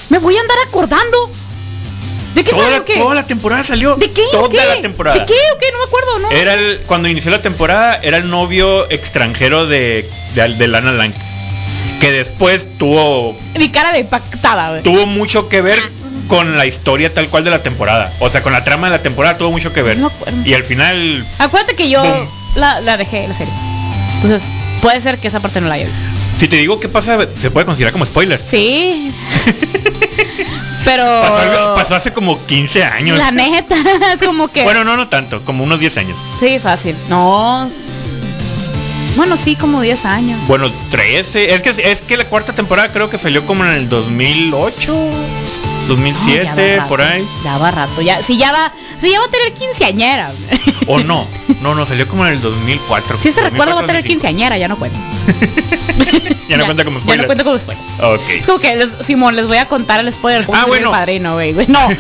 [0.09, 1.30] Me voy a andar acordando.
[2.34, 2.94] ¿De qué Toda salió la, qué?
[2.96, 3.96] toda la temporada salió.
[3.96, 4.22] ¿De qué?
[4.30, 4.57] Toda qué?
[4.59, 5.18] la temporada.
[5.18, 5.66] ¿De qué o qué?
[5.72, 6.30] No me acuerdo, ¿no?
[6.30, 11.12] Era el, cuando inició la temporada, era el novio extranjero de, de, de Lana Lang.
[12.00, 14.82] Que después tuvo, Mi cara de impactada, güey.
[14.82, 15.80] tuvo mucho que ver
[16.28, 18.12] con la historia tal cual de la temporada.
[18.20, 19.96] O sea, con la trama de la temporada tuvo mucho que ver.
[19.96, 20.38] No me acuerdo.
[20.44, 22.02] Y al final, Acuérdate que yo
[22.54, 23.52] la, la dejé la serie.
[24.16, 24.50] Entonces,
[24.83, 26.01] puede ser que esa parte no la haya visto.
[26.39, 28.41] si te digo qué pasa, se puede considerar como spoiler.
[28.47, 29.12] Sí.
[30.85, 31.05] Pero
[31.77, 33.18] Pasó, hace como 15 años.
[33.18, 33.74] la neta
[34.14, 36.16] es como que Bueno, no, no tanto, como unos 10 años.
[36.41, 36.95] sí, fácil.
[37.09, 37.68] No.
[39.16, 40.39] Bueno, sí, como 10 años.
[40.47, 41.55] Bueno, 13.
[41.55, 45.89] Es que es que la cuarta temporada creo que salió como en el 2008, No,
[45.89, 47.24] 2007, ya va rato, por ahí.
[47.43, 48.03] Ya va rato.
[48.03, 48.70] Ya, si ya va,
[49.01, 50.30] si ya va a tener quinceañera.
[50.86, 51.26] O no,
[51.62, 53.18] no, no, salió como en el 2004.
[53.22, 54.99] Si ese recuerdo va a tener 2004, quinceañera, ya no cuenta.
[55.99, 56.36] 2005.
[56.49, 57.22] Ya no cuenta como Ya spoiler.
[57.22, 57.82] no cuenta como spoiler.
[58.03, 58.28] Ok.
[58.30, 60.44] Es como que, les- Simón, les voy a contar el spoiler.
[60.44, 60.90] ¿Cómo Ah, se bueno.
[60.90, 61.53] el padrino, güey?
[61.66, 61.88] No.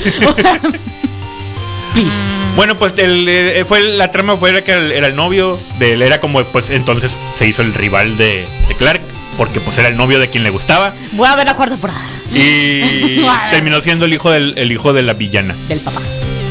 [2.56, 6.02] Bueno, pues el, eh, fue la trama fue que el- era el novio de él,
[6.02, 9.00] era como pues entonces se hizo el rival de, de Clark
[9.36, 12.00] porque pues era el novio de quien le gustaba Voy a ver la cuarta temporada.
[12.32, 13.20] y
[13.50, 15.54] terminó siendo el hijo del el hijo de la villana.
[15.68, 16.00] Del papá.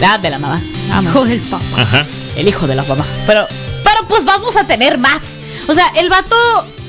[0.03, 0.61] Ah, de la mamá.
[1.01, 1.81] Hijo del papá.
[1.81, 2.05] Ajá.
[2.35, 3.05] El hijo de la mamá.
[3.27, 3.45] Pero,
[3.83, 5.21] pero pues vamos a tener más.
[5.67, 6.35] O sea, el vato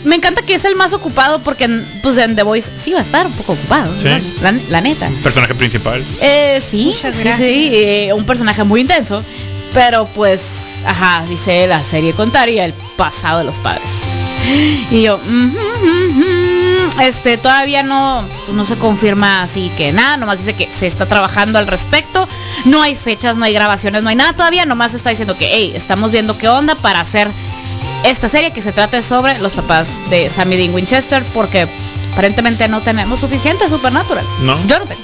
[0.05, 2.99] me encanta que es el más ocupado porque en- pues en The Voice sí va
[3.01, 3.93] a estar un poco ocupado.
[4.01, 4.09] Sí.
[4.09, 4.19] ¿no?
[4.43, 5.09] La, la neta.
[5.23, 6.05] Personaje principal.
[6.21, 7.49] Eh, sí, Muchas sí, gracias.
[7.49, 9.23] sí, eh, un personaje muy intenso,
[9.73, 10.41] pero pues,
[10.85, 13.89] ajá, dice la serie contaría el pasado de los padres.
[14.91, 15.59] Y yo, "Ujú,
[16.21, 17.01] ujú".
[17.03, 21.59] este, todavía no, no se confirma así que nada, nomás dice que se está trabajando
[21.59, 22.29] al respecto,
[22.67, 25.73] no hay fechas, no hay grabaciones, no hay nada todavía, nomás está diciendo que, hey,
[25.75, 27.29] estamos viendo qué onda para hacer
[28.05, 31.67] esta serie que se trate sobre los papás de Sammy Dean Winchester, porque
[32.13, 34.25] aparentemente no tenemos suficiente Supernatural.
[34.43, 34.55] No.
[34.67, 35.01] Yo no tengo.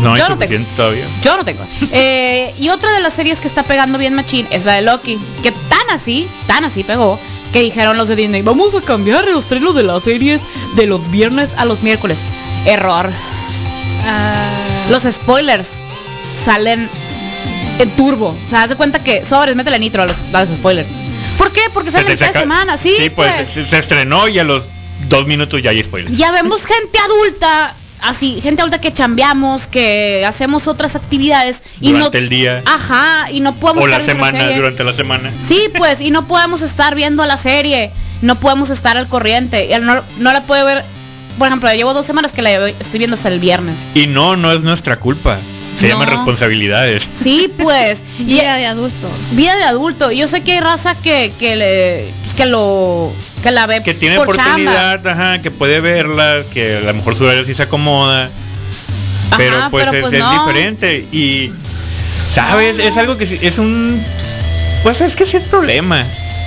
[0.00, 0.42] No hay Yo no tengo.
[0.42, 1.04] suficiente todavía.
[1.22, 1.64] Yo no tengo.
[1.92, 5.18] Eh, y otra de las series que está pegando bien machín es la de Loki,
[5.42, 7.18] que tan así, tan así pegó,
[7.52, 10.40] que dijeron los de Disney, vamos a cambiar los estrenos de las series
[10.76, 12.18] de los viernes a los miércoles.
[12.64, 13.10] Error.
[14.06, 14.44] Ah,
[14.90, 15.68] Los spoilers
[16.34, 16.88] salen
[17.78, 18.28] en turbo.
[18.46, 20.88] O sea, haz de cuenta que sobres, métele nitro a los, a los spoilers.
[21.38, 21.62] ¿Por qué?
[21.72, 23.48] Porque Se cada saca- semana, sí, pues, pues.
[23.52, 24.68] Se, se estrenó y a los
[25.08, 26.16] dos minutos ya hay spoilers.
[26.16, 32.18] Ya vemos gente adulta, así, gente adulta que chambeamos, que hacemos otras actividades y durante
[32.18, 35.30] no el día Ajá, y no podemos o la semana, durante la semana.
[35.46, 39.80] Sí, pues, y no podemos estar viendo la serie, no podemos estar al corriente, y
[39.80, 40.84] no, no la puede ver,
[41.38, 43.76] por ejemplo, llevo dos semanas que la estoy viendo hasta el viernes.
[43.94, 45.38] Y no, no es nuestra culpa.
[45.82, 45.94] Se No.
[45.94, 47.08] llaman responsabilidades.
[47.14, 49.08] Sí, pues, y vida de adulto.
[49.32, 50.10] vida de adulto.
[50.12, 52.04] Yo sé que hay raza que, que le
[52.36, 53.12] que lo
[53.42, 57.16] que la ve Que tiene por oportunidad, ajá, que puede verla, que a lo mejor
[57.16, 58.30] su horario sí se acomoda.
[59.30, 60.32] Ajá, pero pues, pero es, pues es no.
[60.46, 61.06] diferente.
[61.12, 61.50] Y,
[62.34, 62.78] ¿sabes?
[62.78, 64.02] Es algo que sí- es un...
[64.82, 66.04] Pues es que sí es problema.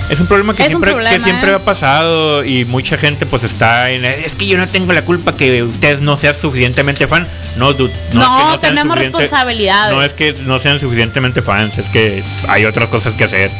[0.08, 1.54] Es un problema que Es un siempre, problema, que siempre ¿eh?
[1.54, 4.04] ha pasado y mucha gente pues está en...
[4.04, 7.26] Es que yo no tengo la culpa que ustedes no sean suficientemente fan.
[7.56, 9.94] No, dude, no, No, es que no tenemos responsabilidades.
[9.94, 13.50] No es que no sean suficientemente fans, es que hay otras cosas que hacer.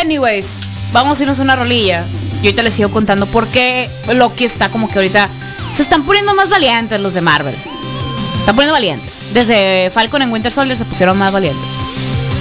[0.00, 0.60] Anyways,
[0.92, 2.04] vamos a irnos a una rolilla.
[2.42, 5.28] Y ahorita les sigo contando por qué Loki está como que ahorita
[5.74, 7.54] se están poniendo más valientes los de Marvel.
[8.38, 9.14] Están poniendo valientes.
[9.34, 11.60] Desde Falcon en Winter Soldier se pusieron más valientes.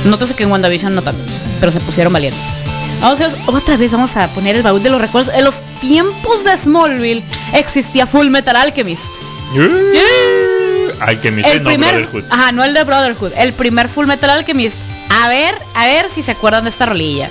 [0.05, 1.23] Nótese que en WandaVision no tanto,
[1.59, 2.39] pero se pusieron valientes.
[3.01, 5.33] Vamos a otra vez vamos a poner el baúl de los recuerdos.
[5.33, 7.23] En los tiempos de Smallville
[7.53, 9.03] existía Full Metal Alchemist.
[10.99, 12.23] Ay, que me El no, primer, Brotherhood.
[12.31, 14.77] ajá, no el de Brotherhood, el primer Full Metal Alchemist.
[15.09, 17.29] A ver, a ver si se acuerdan de esta rolilla.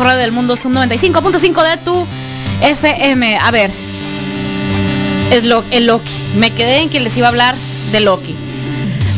[0.00, 2.06] Mejor radio del mundo, son 95.5 de tu
[2.62, 3.36] FM.
[3.36, 3.70] A ver,
[5.30, 6.10] es lo, el Loki.
[6.36, 7.54] Me quedé en que les iba a hablar
[7.92, 8.34] de Loki.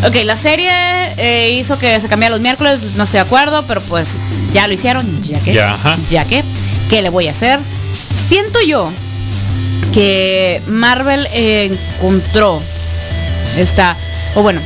[0.04, 0.72] Ok, la serie
[1.18, 4.18] eh, hizo que se cambiara los miércoles, no estoy de acuerdo, pero pues
[4.52, 5.78] ya lo hicieron, ya que, Ya,
[6.08, 6.42] ya que,
[6.90, 7.60] ¿qué le voy a hacer?
[8.28, 8.90] Siento yo
[9.94, 11.70] que Marvel eh,
[12.00, 12.60] encontró
[13.56, 13.96] está
[14.34, 14.60] o bueno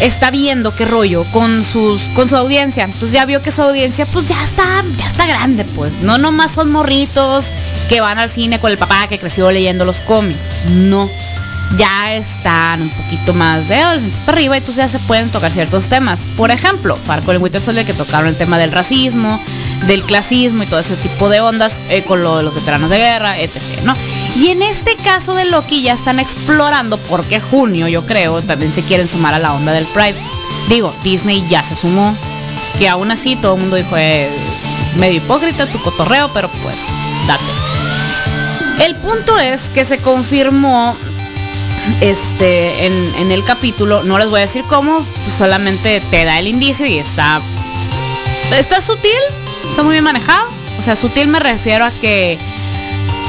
[0.00, 2.84] está viendo qué rollo con sus con su audiencia.
[2.84, 5.98] Entonces ya vio que su audiencia pues ya está ya está grande pues.
[6.00, 7.46] No nomás son morritos
[7.88, 10.64] que van al cine con el papá que creció leyendo los cómics.
[10.70, 11.08] No.
[11.76, 13.80] Ya están un poquito más de
[14.24, 16.22] para arriba entonces ya se pueden tocar ciertos temas.
[16.36, 19.40] Por ejemplo Falcon y Winter Soldier que tocaron el tema del racismo
[19.86, 22.98] del clasismo y todo ese tipo de ondas eh, con lo de los veteranos de
[22.98, 23.94] guerra etc no
[24.36, 28.82] y en este caso de Loki ya están explorando, porque junio yo creo, también se
[28.82, 30.14] quieren sumar a la onda del Pride.
[30.68, 32.14] Digo, Disney ya se sumó,
[32.78, 34.28] que aún así todo el mundo dijo, eh,
[34.98, 36.76] medio hipócrita tu cotorreo, pero pues,
[37.26, 38.84] date.
[38.84, 40.94] El punto es que se confirmó
[42.02, 44.98] este en, en el capítulo, no les voy a decir cómo,
[45.38, 47.40] solamente te da el indicio y está
[48.54, 49.10] está sutil,
[49.70, 50.48] está muy bien manejado.
[50.78, 52.38] O sea, sutil me refiero a que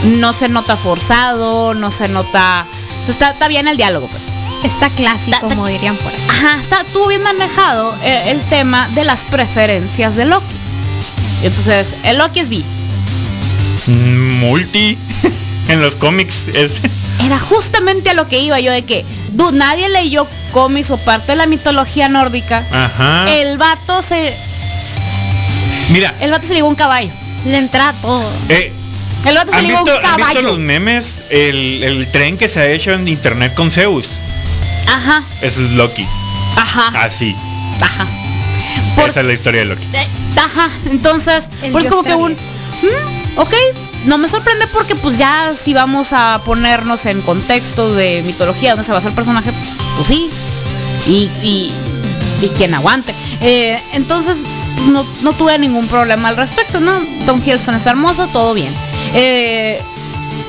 [0.06, 2.66] no se nota forzado, no se nota.
[3.02, 4.22] o sea, está, está bien el diálogo, pues.
[4.64, 6.20] Está clásico, Está- como dirían por ahí.
[6.30, 10.46] Ajá, está estuvo bien manejado eh, el tema de las preferencias de Loki.
[11.44, 12.66] Entonces, el Loki es bi.
[13.88, 14.98] Multi
[15.68, 16.72] en los cómics es
[17.26, 21.32] Era justamente a lo que iba yo de que, dude, nadie leyó cómics o parte
[21.34, 22.64] de la mitología nórdica.
[22.72, 23.30] ajá.
[23.32, 24.36] El vato se.
[25.90, 27.10] Mira, El vato se ligó un caballo.
[27.46, 28.24] Le entra todo.
[28.50, 28.72] eh,
[29.28, 30.42] El vato se ¿han ligó visto, un han visto caballo.
[30.42, 31.16] los memes?
[31.30, 34.08] El, el tren que se ha hecho en internet con Zeus.
[34.88, 36.06] Ajá, Eso es Loki.
[36.56, 37.36] ajá, Así.
[37.82, 38.06] ajá.
[38.96, 39.84] Por- Esa es la historia de Loki.
[39.94, 40.08] Eh,
[40.38, 42.32] Ajá, entonces, El pues dios como que un.
[42.34, 43.54] "Mm, ok,
[44.06, 48.84] no me sorprende porque pues ya si vamos a ponernos en contexto de mitología donde
[48.86, 50.30] se basa el personaje, pues sí,
[51.08, 51.72] y, y,
[52.42, 53.14] y quien aguante.
[53.42, 54.38] Eh, entonces,
[54.90, 56.94] no, no tuve ningún problema al respecto, ¿no?
[57.26, 58.74] Tom Hiddleston está hermoso, todo bien.
[59.14, 59.82] Eh,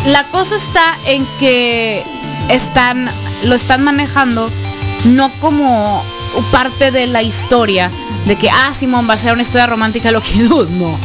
[0.06, 2.02] la cosa está en que
[2.48, 3.11] están
[3.44, 4.50] lo están manejando
[5.06, 6.02] no como
[6.50, 7.90] parte de la historia
[8.26, 10.98] de que ah Simón va a ser una historia romántica Loki Dude, no.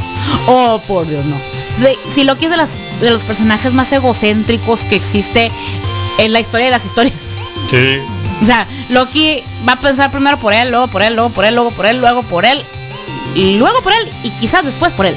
[0.47, 1.35] Oh por Dios no.
[1.77, 2.69] Si, si Loki es de las
[3.01, 5.51] de los personajes más egocéntricos que existe
[6.17, 7.15] en la historia de las historias.
[7.69, 7.97] Sí.
[8.41, 11.55] o sea Loki va a pensar primero por él luego por él luego por él
[11.55, 12.61] luego por él luego por él
[13.35, 15.15] y luego por él y quizás después por él.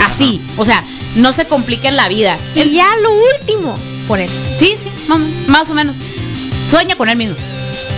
[0.00, 0.82] Así o sea
[1.16, 3.10] no se compliquen la vida Y ya lo
[3.40, 4.30] último, por él.
[4.56, 5.94] Sí, sí, más, más o menos.
[6.70, 7.36] Sueña con él mismo.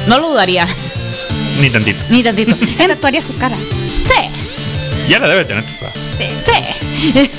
[0.07, 0.67] No lo dudaría,
[1.61, 1.99] Ni tantito.
[2.11, 2.55] ni tantito.
[2.77, 3.57] Se tatuaría su cara.
[3.57, 5.65] Sí, Ya la debe tener.
[5.65, 5.95] tatuada.
[6.19, 6.25] sí.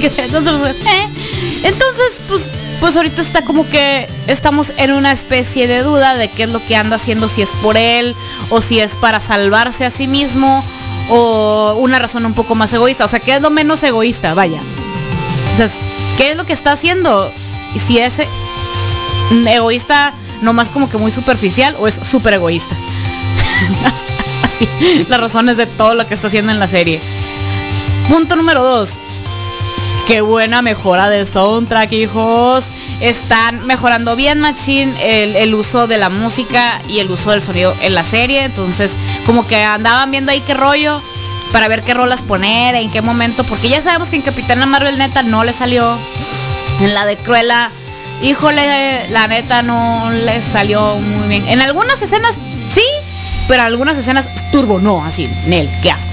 [0.00, 1.08] Que Entonces, eh.
[1.64, 2.42] Entonces, pues,
[2.80, 6.64] pues ahorita está como que estamos en una especie de duda de qué es lo
[6.64, 8.14] que anda haciendo, si es por él
[8.50, 10.64] o si es para salvarse a sí mismo
[11.10, 13.04] o una razón un poco más egoísta.
[13.04, 14.34] O sea, ¿qué es lo menos egoísta?
[14.34, 14.60] Vaya.
[15.58, 15.68] Sea,
[16.16, 17.32] ¿qué es lo que está haciendo?
[17.84, 18.20] Si es
[19.48, 22.76] egoísta nomás como que muy superficial o es súper egoísta.
[25.08, 27.00] Las razones de todo lo que está haciendo en la serie.
[28.08, 28.90] Punto número dos.
[30.06, 32.66] Qué buena mejora del soundtrack, hijos.
[33.00, 37.74] Están mejorando bien, Machine, el, el uso de la música y el uso del sonido
[37.82, 38.44] en la serie.
[38.44, 38.96] Entonces,
[39.26, 41.02] como que andaban viendo ahí qué rollo
[41.52, 43.44] para ver qué rolas poner, en qué momento.
[43.44, 45.96] Porque ya sabemos que en Capitana Marvel neta no le salió.
[46.80, 47.70] En la de Cruella,
[48.22, 51.48] híjole, la neta no le salió muy bien.
[51.48, 52.34] En algunas escenas
[52.70, 52.84] sí,
[53.48, 56.08] pero algunas escenas turbo no, así, Nel, qué asco.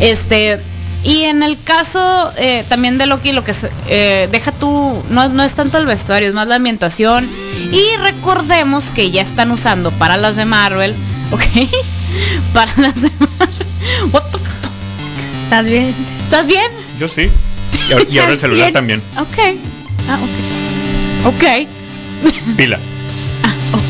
[0.00, 0.58] Este,
[1.04, 3.54] y en el caso eh, también de Loki, lo que
[3.88, 7.28] eh, deja tú, no, no es tanto el vestuario, es más la ambientación.
[7.72, 10.94] Y recordemos que ya están usando para las de Marvel,
[11.30, 11.42] ¿ok?
[12.52, 13.66] Para las de Marvel.
[14.12, 14.45] What the?
[15.46, 15.94] ¿Estás bien?
[16.24, 16.70] ¿Estás bien?
[16.98, 17.30] Yo sí.
[17.88, 18.72] Y ahora, y ahora el celular Bien.
[18.72, 19.02] también.
[19.18, 19.38] Ok.
[20.08, 20.18] Ah,
[21.24, 21.34] ok.
[21.34, 21.68] Ok.
[22.56, 22.78] Pila.
[23.42, 23.80] Ah, ok.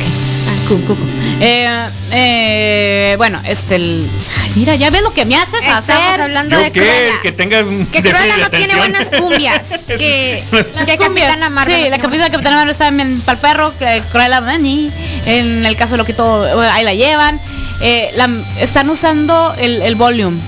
[0.49, 0.97] Ah, cool, cool.
[1.41, 4.07] Eh, eh, bueno, este, el...
[4.43, 6.21] Ay, mira, ya ves lo que me haces Estamos hacer.
[6.21, 6.81] hablando ¿Yo de qué?
[6.81, 7.21] Cruella.
[7.23, 8.79] Que tenga un Que déficit Cruella de no tiene atención.
[8.93, 9.69] buenas cumbias.
[9.87, 10.43] Que,
[10.75, 11.27] Las que cumbias.
[11.29, 11.75] Capitana Marvel.
[11.77, 14.91] Sí, no la tiene capitana Capitana Marvel está bien para el perro, que Cruella Dani.
[15.27, 17.41] En el caso de Loquito, ahí la llevan.
[17.81, 18.31] Eh, la-
[18.61, 20.39] están usando el, el volume.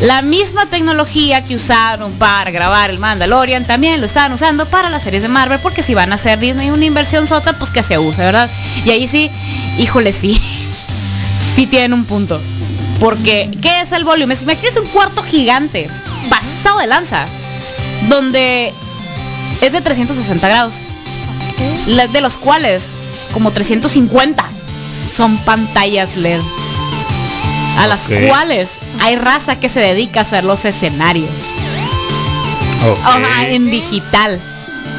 [0.00, 5.02] La misma tecnología que usaron para grabar el Mandalorian también lo estaban usando para las
[5.02, 7.98] series de Marvel porque si van a hacer Disney una inversión sota, pues que se
[7.98, 8.48] use, ¿verdad?
[8.86, 9.30] Y ahí sí,
[9.78, 10.40] híjole, sí.
[11.56, 12.40] Sí tienen un punto.
[13.00, 14.38] Porque, ¿qué es el volumen?
[14.40, 15.88] Imagínense un cuarto gigante,
[16.28, 17.26] pasado de lanza.
[18.08, 18.72] Donde
[19.60, 20.74] es de 360 grados.
[22.12, 22.84] De los cuales,
[23.32, 24.44] como 350
[25.12, 26.40] son pantallas LED.
[27.78, 31.30] A las cuales hay raza que se dedica a hacer los escenarios.
[32.86, 32.98] Ok.
[32.98, 34.40] O sea, en digital.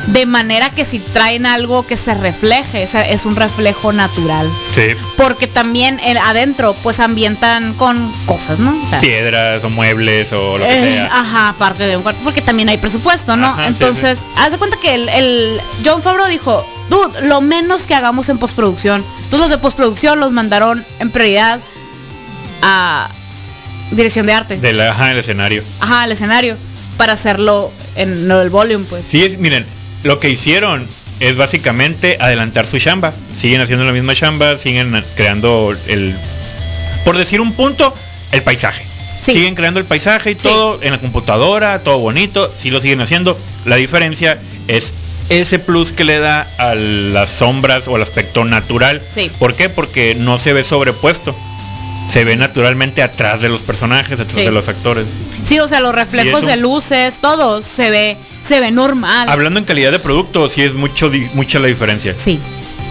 [0.07, 4.49] De manera que si traen algo que se refleje, es un reflejo natural.
[4.73, 8.75] Sí, Porque también eh, adentro pues ambientan con cosas, ¿no?
[8.81, 11.05] O sea, piedras o muebles o lo que eh, sea.
[11.05, 13.49] ajá, aparte de un cuarto, porque también hay presupuesto, ¿no?
[13.49, 17.83] Ajá, sí, Entonces, haz de cuenta que el, el John Favreau dijo, dude, lo menos
[17.83, 19.05] que hagamos en postproducción.
[19.17, 21.59] Entonces los de postproducción los mandaron en prioridad
[22.61, 23.09] a
[23.91, 24.57] dirección de arte.
[24.57, 25.63] Del ajá, el escenario.
[25.79, 26.55] Ajá, al escenario.
[26.97, 29.05] Para hacerlo en lo del volume, pues.
[29.09, 29.65] Sí, es- miren,
[30.03, 30.87] lo que hicieron
[31.19, 33.13] es básicamente adelantar su chamba.
[33.37, 36.15] Siguen haciendo la misma chamba, siguen creando el,
[37.05, 37.93] por decir un punto,
[38.31, 38.85] el paisaje.
[39.21, 39.33] Sí.
[39.33, 43.37] Siguen creando el paisaje y todo en la computadora, todo bonito, sí lo siguen haciendo.
[43.65, 44.93] La diferencia es
[45.29, 49.01] ese plus que le da a las sombras o al aspecto natural.
[49.13, 49.29] Sí.
[49.37, 49.69] ¿Por qué?
[49.69, 51.35] Porque no se ve sobrepuesto.
[52.11, 54.43] Se ve naturalmente atrás de los personajes, atrás Sí.
[54.43, 55.05] de los actores.
[55.45, 59.29] Sí, o sea, los reflejos de luces, todo se ve, se ve normal.
[59.29, 62.13] Hablando en calidad de producto, sí es mucho di- mucha la diferencia.
[62.17, 62.39] Sí.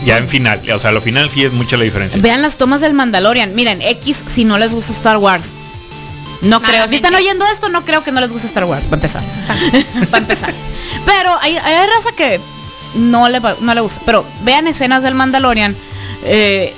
[0.06, 2.18] Ya en final, o sea, lo final sí es mucha la diferencia.
[2.22, 3.54] Vean las tomas del Mandalorian.
[3.54, 5.50] Miren, X si no les gusta Star Wars.
[6.40, 6.88] No creo.
[6.88, 8.84] Si están oyendo esto, no creo que no les guste Star Wars.
[8.84, 9.22] Para empezar.
[10.10, 10.54] Para empezar.
[11.04, 12.40] Pero hay, hay raza que
[12.94, 14.00] no le, va- no le gusta.
[14.06, 15.76] Pero vean escenas del Mandalorian.
[16.24, 16.72] eh,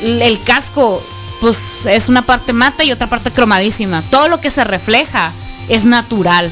[0.00, 1.02] el casco,
[1.40, 4.02] pues es una parte mata y otra parte cromadísima.
[4.10, 5.32] Todo lo que se refleja
[5.68, 6.50] es natural.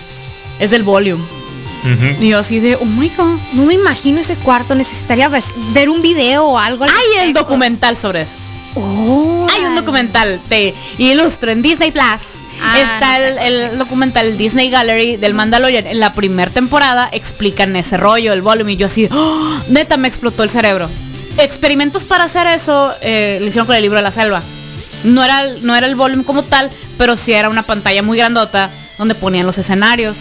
[0.60, 1.22] Es del volume.
[1.84, 2.22] Ujú.
[2.24, 3.36] Y yo así de, oh my god.
[3.52, 4.74] No me imagino ese cuarto.
[4.74, 6.84] Necesitaría ves- ver un video o algo.
[6.84, 8.32] al Hay el documental sobre eso.
[8.74, 12.04] Oh, Hay un documental, te ilustro en Disney Plus.
[12.62, 15.86] Ah, Está el, el documental Disney Gallery del Mandalorian.
[15.86, 18.74] En la primera temporada explican ese rollo, el volumen.
[18.74, 19.60] Y yo así, ¡oh!
[19.68, 20.88] neta, me explotó el cerebro.
[21.38, 24.42] Experimentos para hacer eso eh, le hicieron con el libro de la selva.
[25.06, 28.18] No era, el- no era el volumen como tal, pero sí era una pantalla muy
[28.18, 30.16] grandota donde ponían los escenarios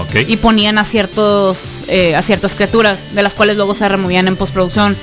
[0.00, 0.16] Ok.
[0.28, 4.36] y ponían a ciertos eh, a ciertas criaturas de las cuales luego se removían en
[4.36, 4.96] postproducción.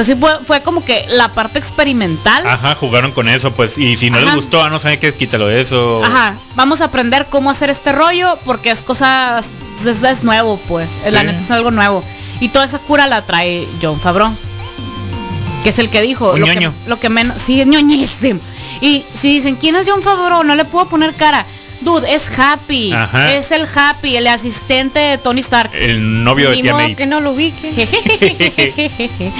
[0.00, 2.46] Sí fue, fue como que la parte experimental.
[2.46, 3.76] Ajá, jugaron con eso, pues.
[3.78, 4.26] Y si no Ajá.
[4.26, 6.04] les gustó, ah, no saben qué, quítalo de eso.
[6.04, 10.90] Ajá, vamos a aprender cómo hacer este rollo porque es cosa, es, es nuevo pues,
[11.10, 11.26] la Sí.
[11.26, 12.04] neta es algo nuevo.
[12.40, 14.30] Y toda esa cura la trae John Favreau,
[15.64, 18.38] que es el que dijo, lo que, lo que menos, sí, es ñoñísimo.
[18.80, 20.44] Y si dicen, ¿quién es John Favreau?
[20.44, 21.44] No le puedo poner cara.
[21.80, 23.34] Dude, es Happy, Ajá.
[23.34, 25.70] es el Happy, el asistente de Tony Stark.
[25.74, 26.96] El novio de Ni tía modo May.
[26.96, 27.70] que no lo ubique.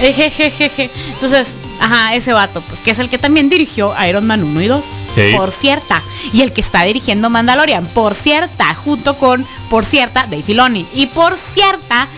[0.00, 4.66] Entonces, ajá, ese vato, pues que es el que también dirigió Iron Man 1 y
[4.68, 4.84] 2.
[5.14, 5.32] Sí.
[5.36, 6.02] Por cierta.
[6.32, 10.86] Y el que está dirigiendo Mandalorian, por cierta, junto con, por cierta, Dave Filoni.
[10.94, 12.08] Y por cierta,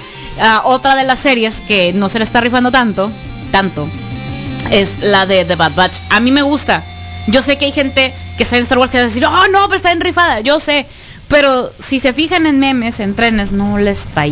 [0.40, 3.10] ah, otra de las series que no se le está rifando tanto,
[3.52, 3.88] tanto,
[4.70, 5.98] es la de The Bad Batch.
[6.10, 6.82] A mí me gusta.
[7.26, 9.48] Yo sé que hay gente que está en Star Wars que va a decir, oh
[9.48, 10.40] no, pero está en rifada.
[10.40, 10.86] Yo sé.
[11.28, 14.26] Pero si se fijan en memes, en trenes, no le está.